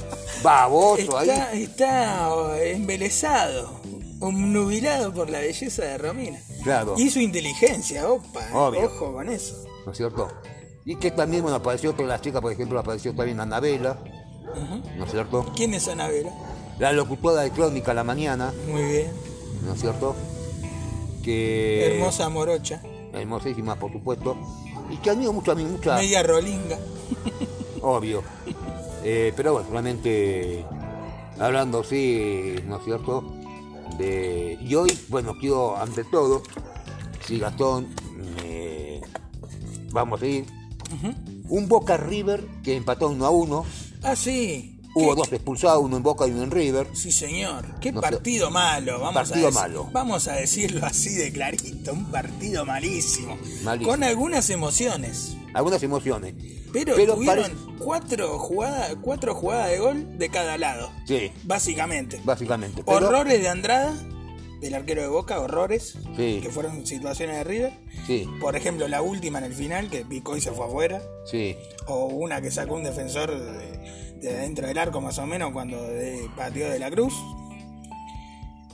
[0.42, 1.28] baboso ahí.
[1.28, 3.79] Está, está oh, embelesado,
[4.20, 6.38] obnubilado por la belleza de Romina.
[6.62, 6.94] Claro.
[6.96, 8.86] Y su inteligencia, opa, Obvio.
[8.86, 9.64] ojo con eso.
[9.84, 10.28] ¿no es cierto?
[10.84, 13.98] Y que también, bueno, apareció otra de las chicas, por ejemplo, apareció también Anabela,
[14.96, 15.46] ¿no es cierto?
[15.56, 16.30] ¿Quién es Anabela?
[16.78, 19.10] La locutora de Crónica a la mañana, Muy bien.
[19.64, 20.14] ¿no es cierto?
[21.22, 21.94] Que...
[21.96, 22.80] Hermosa morocha.
[23.12, 24.36] Hermosísima, por supuesto.
[24.90, 25.96] Y que admiro mucho a mí, mucha...
[25.96, 26.78] Media rolinga.
[27.82, 28.22] Obvio.
[29.04, 30.64] Eh, pero bueno, realmente
[31.38, 33.24] hablando sí, ¿no es cierto?
[33.98, 34.58] De...
[34.60, 36.42] Y hoy, bueno, quiero ante todo,
[37.26, 37.88] si Gastón,
[38.42, 39.00] eh,
[39.92, 40.46] vamos a ir,
[41.48, 43.64] un Boca River que empató uno a uno,
[44.02, 44.79] Ah, sí.
[45.00, 46.86] Hubo ¿Qué- dos expulsados, uno en Boca y uno en River.
[46.92, 47.64] Sí, señor.
[47.80, 48.10] Qué No sé.
[48.10, 49.00] partido malo.
[49.00, 49.88] Vamos Partido a malo.
[49.92, 51.92] Vamos a decirlo así de clarito.
[51.92, 53.36] Un partido malísimo.
[53.64, 53.90] Malísimo.
[53.90, 55.36] Con algunas emociones.
[55.54, 56.34] Algunas emociones.
[56.72, 60.90] Pero, Pero tuvieron cuatro, jugadas, cuatro jugadas de gol de cada lado.
[61.06, 62.20] Sí, Básicamente.
[62.24, 62.84] básicamente.
[62.84, 63.92] Pero- Horrores de Andrada,
[64.60, 65.94] del arquero de Boca, horrores.
[66.16, 66.38] Sí.
[66.42, 67.72] Que fueron situaciones de River.
[68.06, 71.02] Sí, Por ejemplo, la última en el final, que picó y se fue afuera.
[71.28, 71.56] sí.
[71.86, 75.78] O una que sacó un defensor de, de dentro del arco más o menos cuando
[76.36, 77.14] pateó de la cruz.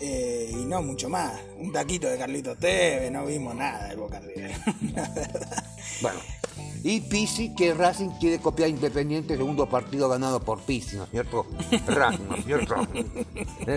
[0.01, 1.33] Eh, y no mucho más.
[1.59, 4.53] Un taquito de Carlitos Tevez, no vimos nada de Boca River.
[6.03, 6.21] Bueno.
[6.87, 11.45] Y Pisi, que Racing quiere copiar Independiente, segundo partido ganado por Pisi, ¿no es cierto?
[11.89, 12.75] Racing, ¿no es cierto?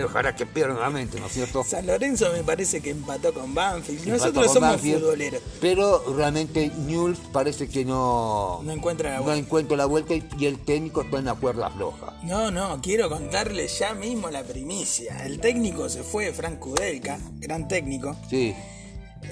[0.04, 1.64] Ojalá que pierda nuevamente, ¿no es cierto?
[1.64, 3.98] San Lorenzo me parece que empató con Banfield.
[4.06, 5.42] Empató Nosotros con somos Banfield, futboleros.
[5.60, 9.40] Pero realmente Newell's parece que no, No encuentra la no vuelta.
[9.40, 12.14] encuentra la vuelta y, y el técnico está en la cuerda floja.
[12.22, 15.26] No, no, quiero contarle ya mismo la primicia.
[15.26, 18.14] El técnico se fue, Frank Kudelka, gran técnico.
[18.28, 18.54] Sí,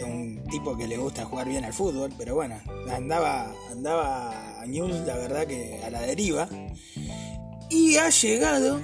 [0.04, 2.56] un tipo que le gusta jugar bien al fútbol, pero bueno,
[2.90, 6.48] andaba, andaba a News, la verdad que a la deriva.
[7.70, 8.80] Y ha llegado.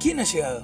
[0.00, 0.62] ¿Quién ha llegado?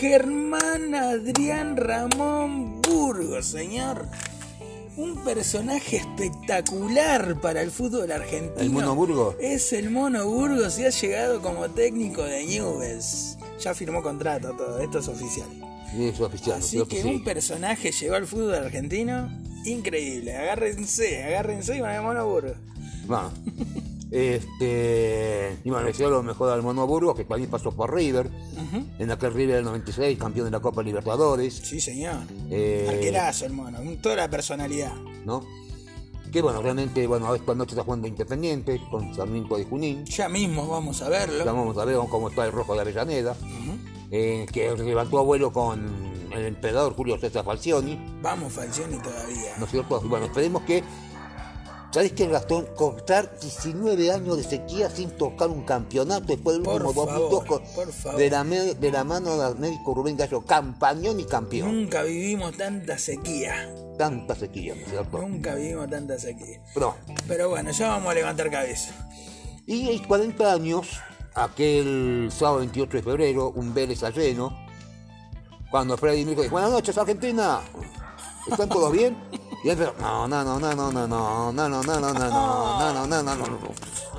[0.00, 4.06] Germán Adrián Ramón Burgos, señor.
[4.96, 8.60] Un personaje espectacular para el fútbol argentino.
[8.60, 9.36] ¿El Mono Burgos?
[9.38, 13.38] Es el Mono Burgos y ha llegado como técnico de Newell's.
[13.60, 14.80] Ya firmó contrato, todo.
[14.80, 15.48] Esto es oficial.
[16.20, 17.08] Oficial, Así que Sí.
[17.08, 19.28] un personaje llegó al fútbol argentino
[19.64, 20.36] increíble.
[20.36, 22.56] Agárrense, agárrense y van a Mono Burgos.
[23.06, 23.30] Bueno,
[24.10, 28.30] este, y bueno, decía lo mejor al Mono Burgos, que también pasó por River,
[28.98, 32.16] en aquel River del 96, campeón de la Copa Libertadores, Sí, señor.
[32.50, 34.94] Eh, Arquerazo el mono, toda la personalidad.
[35.24, 35.42] ¿no?
[36.30, 40.04] Que bueno, realmente, bueno, esta noche está jugando Independiente con Sarmiento de Junín.
[40.04, 41.44] Ya mismo vamos a verlo.
[41.44, 43.34] Ya vamos a ver cómo está el rojo de Avellaneda,
[44.10, 45.86] eh, que levantó abuelo con
[46.32, 49.52] el emperador Julio César Falcioni, Vamos Falcioni todavía.
[49.58, 50.00] ¿no es cierto?
[50.02, 50.82] Bueno, esperemos que.
[51.90, 52.66] ¿Sabés qué, Gastón?
[52.76, 57.92] Cortar 19 años de sequía sin tocar un campeonato después del Por último favor, por
[57.92, 58.18] favor.
[58.18, 61.74] de la, me- de la mano del médico Rubén Gallo, campañón y campeón.
[61.74, 63.74] Nunca vivimos tanta sequía.
[63.96, 65.18] Tanta sequía, ¿no es cierto?
[65.18, 66.60] Nunca vivimos tanta sequía.
[66.74, 66.94] Pero,
[67.26, 68.92] Pero bueno, ya vamos a levantar cabeza.
[69.66, 70.88] y hay 40 años,
[71.38, 74.56] aquel sábado 28 de febrero, un Vélez a lleno,
[75.70, 77.60] cuando Freddy Mirko dijo, buenas noches Argentina,
[78.50, 79.16] ¿están todos bien?
[79.62, 82.12] Y él empezó, no, no, no, no, no, no, no, no, no, no, no, no,
[82.12, 83.58] no, no, no, no, no.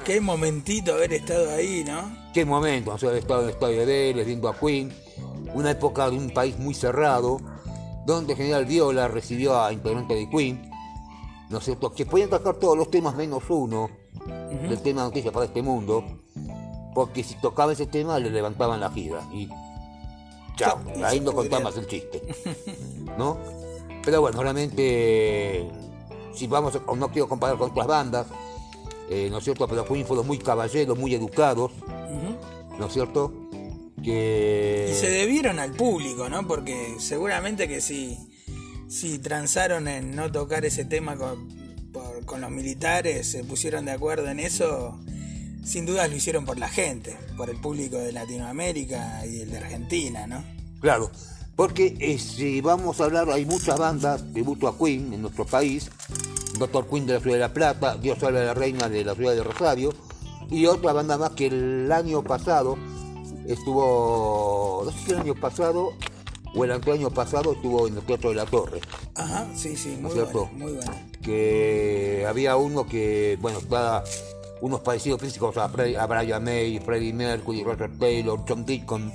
[0.06, 2.16] Qué momentito haber estado ahí, ¿no?
[2.34, 4.94] Qué momento, haber estado en el estadio de Vélez, viendo a Queen,
[5.54, 7.40] una época de un país muy cerrado,
[8.06, 10.72] donde general Viola recibió a integrantes de Queen,
[11.50, 13.90] ¿no es cierto?, que podían tocar todos los temas menos uno
[14.26, 16.04] del tema de noticias para este mundo,
[16.94, 19.50] porque si tocaba ese tema le levantaban la gira y
[20.56, 22.22] chao, ahí no contaba más el chiste,
[23.18, 23.38] ¿no?
[24.04, 25.70] Pero bueno, realmente,
[26.34, 28.28] si vamos, a- no quiero comparar con otras bandas,
[29.10, 31.72] eh, ¿no es cierto?, pero Queen fueron muy caballeros, muy educados,
[32.78, 33.34] ¿no es cierto?
[34.04, 34.90] Que...
[34.92, 36.48] Y se debieron al público, ¿no?
[36.48, 38.18] Porque seguramente que si,
[38.88, 41.48] si transaron en no tocar ese tema con,
[41.92, 44.98] por- con los militares, se pusieron de acuerdo en eso,
[45.64, 49.58] sin duda lo hicieron por la gente, por el público de Latinoamérica y el de
[49.58, 50.44] Argentina, ¿no?
[50.80, 51.12] Claro,
[51.56, 55.90] porque eh, si vamos a hablar, hay muchas bandas tributo a Queen en nuestro país.
[56.58, 59.14] Doctor Queen de la Ciudad de La Plata, Dios salve a la Reina de la
[59.14, 59.94] Ciudad de Rosario.
[60.50, 62.78] Y otra banda más que el año pasado
[63.46, 65.92] estuvo, no sé si el año pasado
[66.56, 68.80] o el año pasado estuvo en el Teatro de la Torre.
[69.16, 70.92] Ajá, sí, sí, muy bueno, muy bueno.
[71.22, 74.04] que había uno que, bueno, está
[74.62, 79.12] unos parecidos físicos a, a Brian May, Freddie Mercury, Roger Taylor, John Deacon,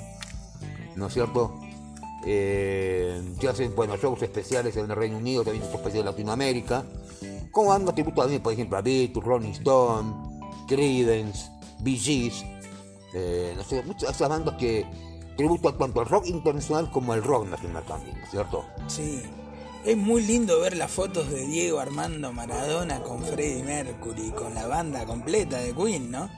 [0.97, 1.61] ¿no es cierto?
[2.27, 6.85] Eh, que hacen, bueno, shows especiales en el Reino Unido, también shows especiales en Latinoamérica,
[7.51, 10.13] como bandas tributo también, por ejemplo, a Beatles, Rolling Stone,
[10.67, 12.45] Creedence, Bee Gees,
[13.15, 14.87] eh, no sé, muchas esas bandas que
[15.37, 18.65] tributan tanto al rock internacional como al rock nacional también, ¿no es cierto?
[18.89, 19.23] Sí.
[19.85, 24.67] Es muy lindo ver las fotos de Diego Armando Maradona con Freddie Mercury, con la
[24.67, 26.31] banda completa de Queen, ¿no?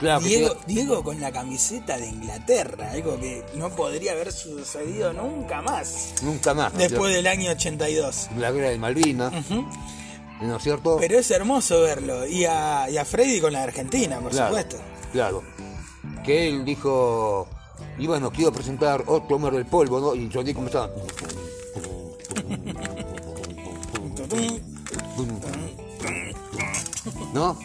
[0.00, 0.56] Claro Diego.
[0.66, 6.54] Diego con la camiseta de Inglaterra, algo que no podría haber sucedido nunca más Nunca
[6.54, 6.72] más.
[6.74, 8.30] ¿no es después del año 82.
[8.36, 9.32] la guerra de Malvinas,
[10.40, 10.96] ¿no es cierto?
[10.98, 12.26] Pero es hermoso verlo.
[12.26, 14.76] Y a, y a Freddy con la de Argentina, por claro, supuesto.
[15.12, 15.42] Claro.
[16.24, 17.48] Que él dijo,
[17.96, 20.14] y bueno, quiero presentar otro Homer del Polvo, ¿no?
[20.16, 20.90] Y yo dije comenzaba.
[27.38, 27.56] ¿No?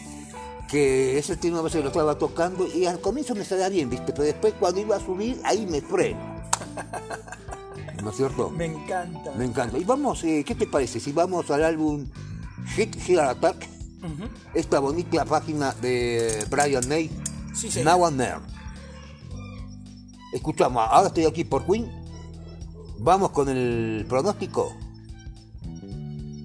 [0.70, 4.12] Que ese tema a veces lo estaba tocando y al comienzo me salía bien, ¿viste?
[4.12, 6.20] Pero después cuando iba a subir, ahí me freno.
[8.04, 8.52] ¿No es cierto?
[8.52, 9.32] Me encanta.
[9.36, 9.78] Me encanta.
[9.80, 12.06] Y vamos, eh, ¿qué te parece si vamos al álbum
[12.76, 13.68] Hit Heart Attack?
[14.54, 17.10] Esta bonita página de Brian May,
[17.56, 17.82] Sí.
[17.84, 18.40] Now and Then.
[20.34, 21.90] Escuchamos, ahora estoy aquí por Queen.
[23.00, 24.72] Vamos con el pronóstico.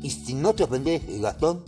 [0.02, 1.62] Y si no te ofendes, Gastón,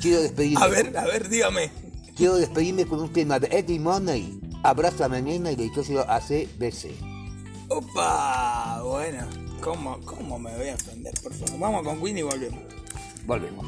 [0.00, 0.64] quiero despedirme.
[0.64, 1.70] A ver, a ver, dígame.
[2.16, 4.40] Quiero despedirme con un tema de Eddie Money.
[4.62, 6.90] Abrázame nena y dedicárselo a CBC.
[7.68, 9.26] Opa, bueno.
[9.60, 11.14] ¿Cómo, ¿Cómo me voy a ofender?
[11.22, 11.58] Por favor.
[11.58, 12.60] Vamos con Queen y volvemos.
[13.26, 13.66] Volvemos.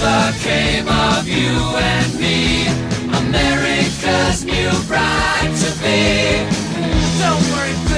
[0.00, 2.66] became of you and me.
[3.18, 6.48] America's new bride to be.
[7.20, 7.89] Don't worry.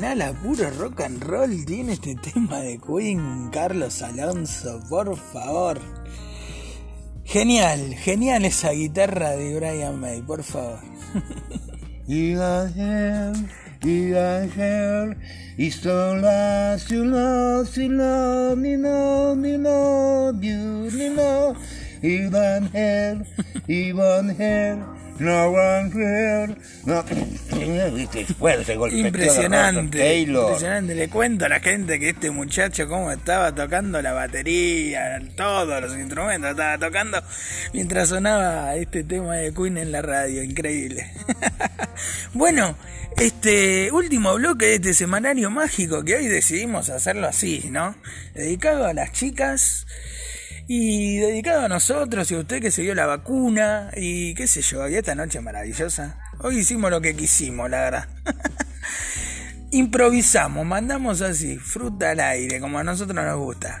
[0.00, 5.14] Qué final a puro rock and roll tiene este tema de Queen, Carlos Alonso, por
[5.14, 5.78] favor.
[7.26, 10.78] Genial, genial esa guitarra de Brian May, por favor.
[15.58, 21.58] Is so last you love, you love me, love me, love you, love.
[22.02, 23.26] Evangel,
[25.20, 27.04] no one here, no.
[28.38, 30.44] Fuerte golpeteo de Impresionante, Taylor.
[30.44, 30.94] impresionante.
[30.94, 35.94] Le cuento a la gente que este muchacho cómo estaba tocando la batería, todos los
[35.96, 37.22] instrumentos estaba tocando
[37.72, 41.10] mientras sonaba este tema de Queen en la radio, increíble.
[42.32, 42.76] bueno,
[43.16, 47.94] este último bloque de este semanario mágico que hoy decidimos hacerlo así, ¿no?
[48.34, 49.86] Dedicado a las chicas
[50.72, 54.62] y dedicado a nosotros y a usted que se dio la vacuna y qué sé
[54.62, 56.16] yo, y esta noche maravillosa.
[56.38, 58.08] Hoy hicimos lo que quisimos, la verdad.
[59.72, 63.80] Improvisamos, mandamos así, fruta al aire, como a nosotros nos gusta.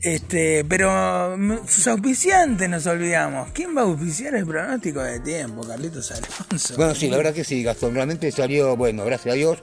[0.00, 3.52] Este, pero mm, sus auspiciantes nos olvidamos.
[3.52, 6.74] ¿Quién va a auspiciar el pronóstico de tiempo, Carlitos Alonso?
[6.78, 9.62] Bueno, sí, la verdad que sí, Gastón, realmente salió, bueno, gracias a Dios.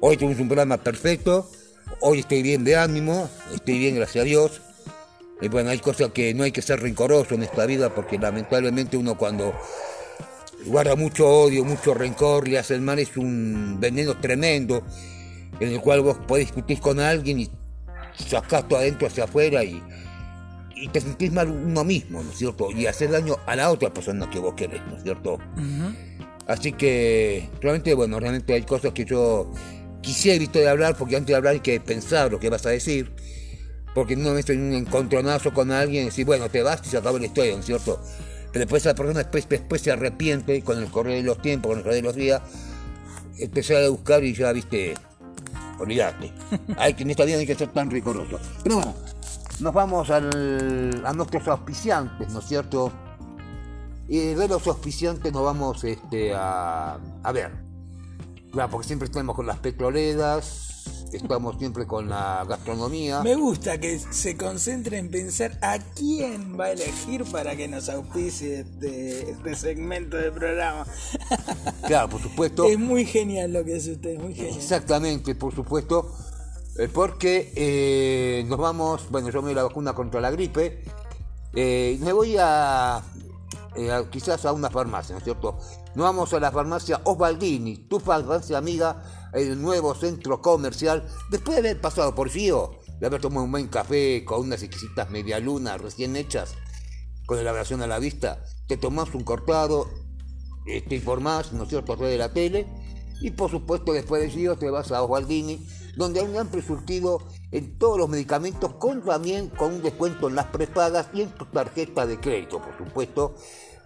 [0.00, 1.50] Hoy tuvimos un programa perfecto.
[1.98, 4.60] Hoy estoy bien de ánimo, estoy bien, gracias a Dios.
[5.40, 8.96] Y bueno, hay cosas que no hay que ser rencoroso en esta vida porque lamentablemente
[8.96, 9.52] uno cuando
[10.66, 14.82] guarda mucho odio, mucho rencor, le hace el mal, es un veneno tremendo
[15.60, 17.50] en el cual vos podés discutir con alguien y
[18.16, 19.82] sacás todo adentro hacia afuera y,
[20.74, 22.70] y te sentís mal uno mismo, ¿no es cierto?
[22.70, 25.38] Y hacer daño a la otra persona que vos querés, ¿no es cierto?
[26.46, 29.50] Así que realmente, bueno, realmente hay cosas que yo
[30.02, 32.70] quisiera evitar de hablar porque antes de hablar hay que pensar lo que vas a
[32.70, 33.10] decir.
[33.94, 36.88] Porque no me estoy en un encontronazo con alguien y decir, bueno, te vas y
[36.88, 38.00] se acabó la historia, ¿no es cierto?
[38.52, 41.78] Pero después esa persona después, después se arrepiente con el correr de los tiempos, con
[41.78, 42.42] el correr de los días,
[43.38, 44.94] empezar a buscar y ya, viste,
[45.78, 46.32] olvidate.
[46.76, 48.38] Hay que, en esta vida no hay que ser tan rigoroso.
[48.62, 48.94] Pero bueno,
[49.60, 52.92] nos vamos al- a nuestros auspiciantes, ¿no es cierto?
[54.08, 57.50] Y de los auspiciantes nos vamos este, a, a ver.
[58.52, 60.73] Claro, porque siempre estamos con las petroleras,
[61.16, 63.22] estamos siempre con la gastronomía.
[63.22, 67.88] Me gusta que se concentre en pensar a quién va a elegir para que nos
[67.88, 70.86] auspicie este, este segmento de programa.
[71.86, 72.64] Claro, por supuesto.
[72.64, 74.56] Es muy genial lo que hace usted, es muy genial.
[74.56, 76.10] Exactamente, por supuesto.
[76.78, 80.82] eh, porque eh, nos vamos, bueno, yo me doy la vacuna contra la gripe.
[81.54, 83.02] eh, me voy a,
[83.76, 85.58] eh, a- quizás a una farmacia, ¿no es cierto?
[85.94, 91.06] Nos vamos a la farmacia Osvaldini, tu farmacia amiga, el nuevo centro comercial.
[91.30, 95.10] Después de haber pasado por Gio, de haber tomado un buen café con unas exquisitas
[95.10, 96.54] medialunas recién hechas,
[97.26, 99.90] con elaboración a la vista, te tomás un cortado,
[100.66, 102.66] eh, te informás, ¿no es cierto?, a través de la tele.
[103.20, 105.66] Y por supuesto, después de Gio te vas a Osvaldini,
[105.96, 107.22] donde hay un amplio surtido
[107.52, 111.46] en todos los medicamentos, con también con un descuento en las prepagas y en tu
[111.46, 113.36] tarjeta de crédito, por supuesto,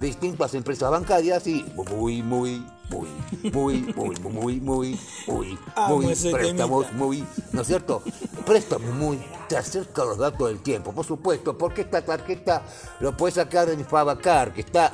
[0.00, 3.08] distintas empresas bancarias y muy, muy, muy,
[3.52, 7.04] muy, muy, muy, muy, muy, Amo muy, ese préstamos, temita.
[7.04, 8.02] muy, ¿no es cierto?
[8.46, 9.18] Préstamos muy,
[9.48, 12.62] te acerca los datos del tiempo, por supuesto, porque esta tarjeta
[13.00, 14.92] lo puedes sacar en Fabacar, que está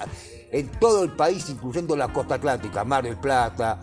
[0.50, 3.80] en todo el país, incluyendo la costa atlántica, Mar del Plata,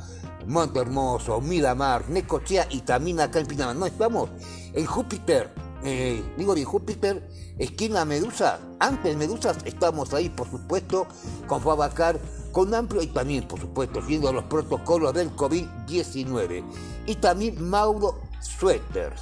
[0.48, 3.76] Monte Hermoso, Miramar, Necochea y también acá en Pinamar.
[3.76, 4.30] No, estamos
[4.74, 5.54] en Júpiter,
[5.84, 7.28] eh, digo bien, Júpiter,
[7.64, 8.60] esquina Medusa.
[8.80, 11.08] Antes Medusas estamos ahí, por supuesto,
[11.48, 12.20] con Fabacar,
[12.52, 16.64] con amplio y también, por supuesto, siguiendo los protocolos del COVID-19.
[17.06, 19.22] Y también Mauro Sweaters,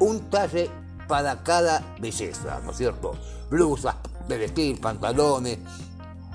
[0.00, 0.70] un talle
[1.06, 3.14] para cada belleza, ¿no es cierto?
[3.50, 5.58] Blusas de vestir, pantalones,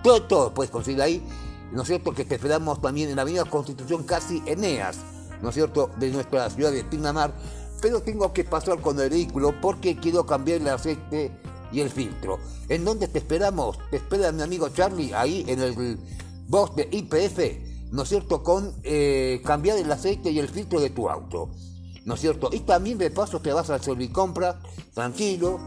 [0.04, 1.24] todo, todo puedes conseguir ahí,
[1.72, 2.14] ¿no es cierto?
[2.14, 4.98] Que te esperamos también en la Avenida Constitución, casi Eneas,
[5.42, 5.90] ¿no es cierto?
[5.98, 7.34] De nuestra ciudad de Pinamar.
[7.82, 11.32] Pero tengo que pasar con el vehículo porque quiero cambiar el aceite
[11.72, 12.40] y el filtro.
[12.68, 13.78] ¿En dónde te esperamos?
[13.92, 15.98] Te espera mi amigo Charlie ahí en el
[16.48, 18.44] box de IPF, ¿no es cierto?
[18.44, 21.50] Con eh, cambiar el aceite y el filtro de tu auto.
[22.06, 22.50] ¿no es cierto?
[22.52, 24.60] Y también de paso te vas al Servicompra,
[24.96, 25.60] tranquilo,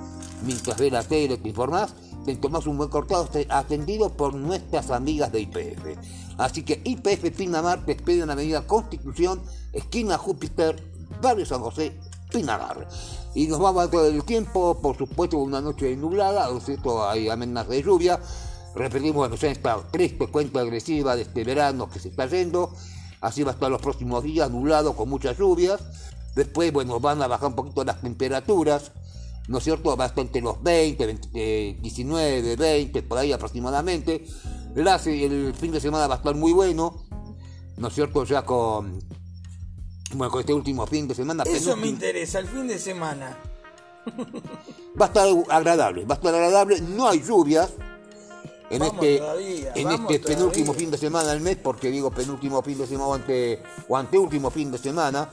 [0.44, 1.94] mientras ves la tele, te informás,
[2.24, 5.98] te tomás un buen cortado, te- atendido por nuestras amigas de IPF.
[6.38, 9.40] Así que IPF Pinamar te espera en la Avenida Constitución,
[9.72, 10.82] esquina Júpiter,
[11.20, 11.92] barrio San José,
[12.32, 12.88] Pinamar.
[13.34, 17.08] Y nos vamos todo el tiempo, por supuesto, una noche nublada, ¿no es cierto?
[17.08, 18.20] Hay amenazas de lluvia.
[18.74, 22.72] Repetimos, bueno, ya esta triste cuenta agresiva de este verano que se está yendo.
[23.20, 25.80] Así va a estar los próximos días, nublado, con muchas lluvias.
[26.34, 28.92] Después, bueno, van a bajar un poquito las temperaturas,
[29.48, 29.96] ¿no es cierto?
[29.96, 34.24] Va a estar entre los 20, 20, eh, 19, 20, por ahí aproximadamente.
[34.74, 37.04] El fin de semana va a estar muy bueno,
[37.76, 38.24] ¿no es cierto?
[38.24, 38.98] Ya con,
[40.14, 41.44] bueno, con este último fin de semana.
[41.44, 43.38] Eso me interesa, el fin de semana.
[45.00, 47.70] Va a estar agradable, va a estar agradable, no hay lluvias
[48.70, 52.62] en Vamos este, todavía, en este penúltimo fin de semana del mes, porque digo penúltimo
[52.62, 55.30] fin de semana o, ante, o anteúltimo fin de semana,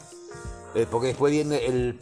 [0.75, 1.95] eh, porque después viene el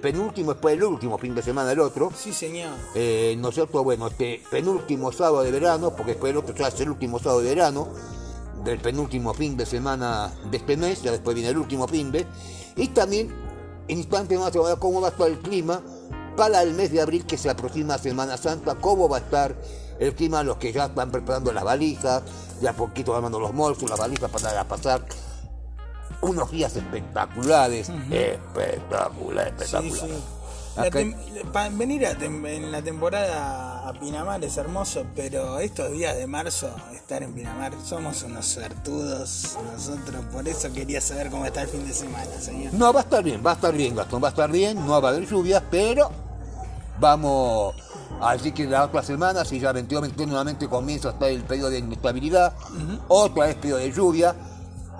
[0.00, 2.12] penúltimo, después el último fin de semana del otro.
[2.16, 2.70] Sí, señor.
[2.94, 3.82] Eh, ¿No es cierto?
[3.82, 7.40] Bueno, este penúltimo sábado de verano, porque después el otro ya es el último sábado
[7.40, 7.88] de verano,
[8.70, 12.26] del penúltimo fin de semana de este mes, ya después viene el último fin de,
[12.76, 13.34] y también
[13.88, 15.80] en instante más se va a ver cómo va a estar el clima
[16.36, 19.56] para el mes de abril que se aproxima a Semana Santa, cómo va a estar
[19.98, 22.22] el clima, los que ya están preparando las valijas,
[22.60, 25.04] ya poquito armando los bolsos, las valijas para pasar
[26.20, 30.06] unos días espectaculares, espectacular, Sí, espectacular.
[30.08, 30.08] sí.
[30.10, 30.37] La
[31.76, 37.22] Venir a en la temporada a Pinamar es hermoso, pero estos días de marzo estar
[37.22, 40.24] en Pinamar somos unos suertudos nosotros.
[40.32, 42.74] Por eso quería saber cómo está el fin de semana, señor.
[42.74, 45.00] No, va a estar bien, va a estar bien, Gastón, va a estar bien, no
[45.00, 46.10] va a haber lluvias, pero
[47.00, 47.74] vamos
[48.20, 51.70] así que la otra semana, si ya 22, 23 nuevamente comienza a estar el periodo
[51.70, 52.52] de inestabilidad,
[53.08, 54.34] otra vez periodo de lluvia.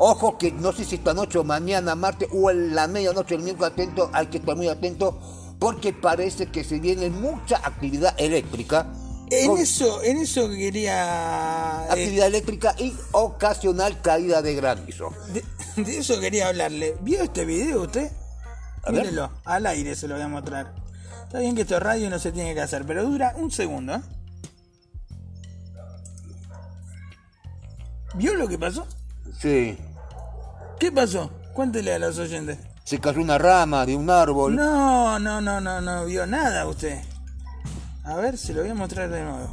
[0.01, 3.43] Ojo que no sé si esta noche o mañana, martes o en la medianoche del
[3.43, 5.19] miércoles atento, hay que estar muy atento
[5.59, 8.87] porque parece que se viene mucha actividad eléctrica.
[9.31, 11.85] En con- eso, en eso quería.
[11.87, 15.11] eh, actividad eléctrica y ocasional caída de granizo.
[15.35, 15.45] de,
[15.83, 16.97] de eso quería hablarle.
[17.03, 18.11] ¿Vio este video usted?
[18.85, 19.03] A ver.
[19.03, 20.75] Mírelo, al aire se lo voy a mostrar.
[21.25, 23.97] Está bien que esto es radio no se tiene que hacer, pero dura un segundo,
[23.97, 24.01] ¿eh?
[28.15, 28.87] ¿Vio lo que pasó?
[29.39, 29.77] Sí.
[30.81, 31.31] ¿Qué pasó?
[31.53, 32.59] Cuéntele a los oyentes.
[32.89, 34.57] Se cayó una rama de un árbol.
[34.57, 36.99] No, no, no, no, no vio nada usted.
[38.03, 39.51] A ver, se lo voy a mostrar de nuevo.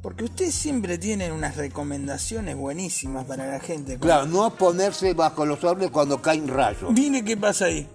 [0.00, 3.98] Porque ustedes siempre tienen unas recomendaciones buenísimas para la gente.
[3.98, 6.92] Claro, no ponerse bajo los árboles cuando caen rayos.
[6.92, 7.86] Mire qué pasa ahí.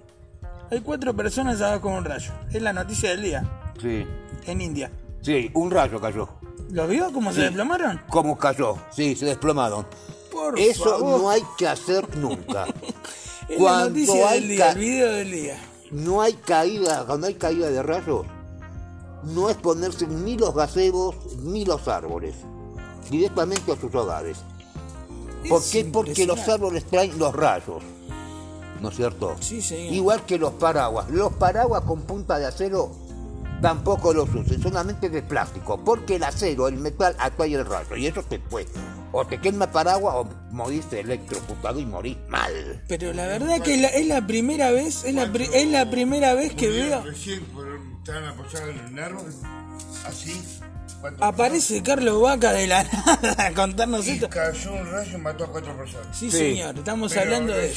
[0.69, 2.33] Hay cuatro personas abajo con un rayo.
[2.51, 3.43] Es la noticia del día.
[3.81, 4.05] Sí,
[4.45, 4.91] En India.
[5.23, 6.29] sí, un rayo cayó.
[6.69, 7.99] ¿Lo vio cómo se desplomaron?
[8.09, 8.77] ¿Cómo cayó?
[8.91, 9.87] Sí, se desplomaron.
[10.33, 11.21] Por Eso favor.
[11.21, 12.65] no hay que hacer nunca.
[13.59, 15.57] Noticia hay día, el video del día.
[15.91, 18.25] no hay caída, cuando hay caída de rayos,
[19.23, 22.35] no es ponerse ni los gazebos ni los árboles,
[23.09, 24.37] directamente a sus hogares.
[25.47, 25.85] ¿Por Es qué?
[25.85, 27.83] Porque los árboles traen los rayos,
[28.81, 29.35] ¿no es cierto?
[29.39, 29.93] Sí, señor.
[29.93, 31.09] Igual que los paraguas.
[31.09, 32.91] Los paraguas con punta de acero
[33.61, 38.07] tampoco los usen, solamente de plástico, porque el acero, el metal, atrae el rayo y
[38.07, 38.67] eso te puede.
[39.15, 42.83] O te quema paraguas o morís electrocutado y morís mal.
[42.87, 46.33] Pero la verdad que la- es la primera vez, es la, pri- es la primera
[46.33, 47.03] vez que veo.
[47.03, 47.45] Recién
[47.99, 49.33] estaban apoyados en un árbol,
[50.07, 50.41] así.
[51.19, 52.83] Aparece Carlos Vaca de la
[53.21, 54.29] nada a contarnos Y esto.
[54.29, 56.17] cayó un rayo y mató a cuatro personas.
[56.17, 56.37] Sí, Sí.
[56.37, 57.73] señor, estamos Pero hablando de eh,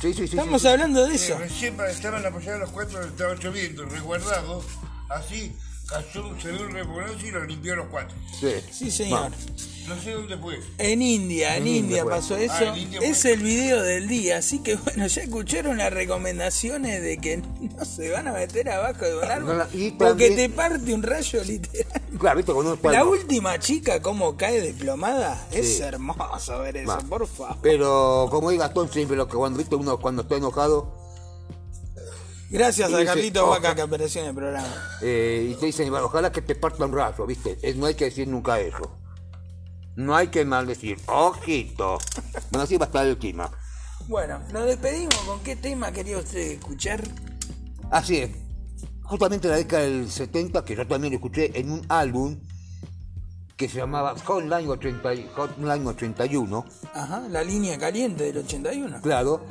[0.00, 0.24] Sí, sí, sí.
[0.36, 0.72] Estamos sí, sí.
[0.72, 1.38] hablando de eh, eso.
[1.38, 4.64] recién estaban apoyados los cuatro, estaba lloviendo, resguardados,
[5.08, 5.56] así.
[5.88, 8.16] Cayó, un- se dio un reponazo y lo limpió a los cuatro.
[8.40, 8.48] Sí.
[8.72, 9.30] Sí, señor.
[9.86, 10.58] No sé dónde fue.
[10.78, 12.54] En India, en En India pasó eso.
[12.58, 13.06] Ah, fue.
[13.06, 17.84] es el video del día, así que bueno, ya escucharon las recomendaciones de que no
[17.84, 21.44] se van a meter abajo de un árbol Y porque también- te parte un rayo
[21.44, 22.02] literal.
[22.18, 26.98] Claro, viste, cuando La última chica cómo cae desplomada, es hermoso ver eso, Va.
[27.00, 27.58] por favor.
[27.60, 31.03] Pero como diga Gastón siempre lo que cuando viste uno cuando está enojado
[32.54, 33.58] Gracias Y a dice, Carlito oja.
[33.58, 34.68] Vaca que apareció en el programa.
[35.02, 37.94] eh, y te dicen, "Bueno, ojalá que te parta un rayo, viste, Es- no hay
[37.94, 38.98] que decir nunca eso.
[39.96, 41.98] No hay que maldecir, ojito.
[42.50, 43.50] Bueno, así va a estar el clima.
[44.06, 45.14] Bueno, nos despedimos.
[45.26, 47.02] ¿Con qué tema quería usted escuchar?
[47.90, 48.30] Así es.
[49.02, 52.38] Justamente en la década del 70, que yo también lo escuché en un álbum
[53.56, 59.00] que se llamaba Hotline, 80 y- Hotline 81, Ajá, la línea caliente del 81.
[59.00, 59.44] claro,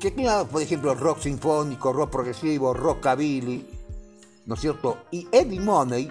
[0.00, 3.66] que tenía, por ejemplo, rock sinfónico, rock progresivo, rockabilly,
[4.46, 5.04] ¿no es cierto?
[5.10, 6.10] Y Eddie Money,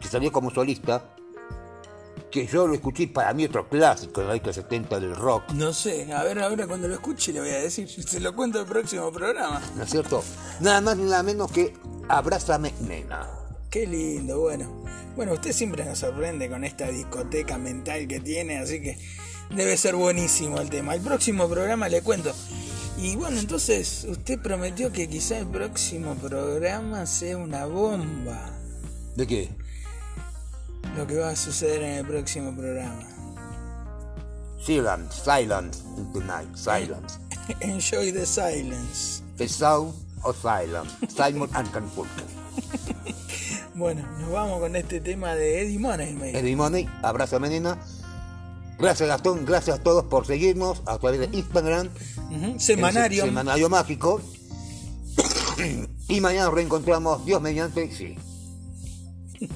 [0.00, 1.14] que salió como solista,
[2.30, 5.50] que yo lo escuché para mí otro clásico en la década del 70 del rock,
[5.52, 7.88] No sé, a ver ahora cuando lo escuche le voy a decir.
[8.08, 9.62] Se lo cuento el próximo programa.
[9.76, 10.24] ¿no es cierto?
[10.60, 11.74] Nada más ni nada menos que
[12.08, 13.28] Abrázame, nena.
[13.70, 14.84] Qué lindo, bueno.
[15.14, 18.98] Bueno, usted siempre nos sorprende con esta discoteca mental que tiene, así que
[19.50, 20.94] debe ser buenísimo el tema.
[20.94, 22.32] El próximo programa le cuento.
[23.00, 28.50] Y bueno, entonces usted prometió que quizá el próximo programa sea una bomba.
[29.14, 29.50] ¿De qué?
[30.96, 33.06] Lo que va a suceder en el próximo programa.
[34.60, 37.18] Silence, silence in the night, silence.
[37.60, 39.22] Enjoy the silence.
[39.36, 39.94] The sound
[40.24, 40.92] of silence.
[41.08, 42.26] Simon and Garfunkel.
[43.78, 46.18] Bueno, nos vamos con este tema de Eddie Money.
[46.34, 47.78] Eddie Money, abrázame nena.
[48.78, 51.88] Gracias Gastón, gracias a todos por seguirnos a través de Instagram.
[52.58, 53.24] Semanario.
[53.24, 54.20] Semanario Mágico.
[56.08, 58.16] y mañana nos reencontramos, Dios mediante, sí.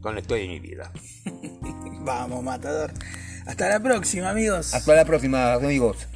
[0.00, 0.92] Con la historia de mi vida.
[2.00, 2.92] Vamos, matador.
[3.46, 4.74] Hasta la próxima, amigos.
[4.74, 6.06] Hasta la próxima, amigos.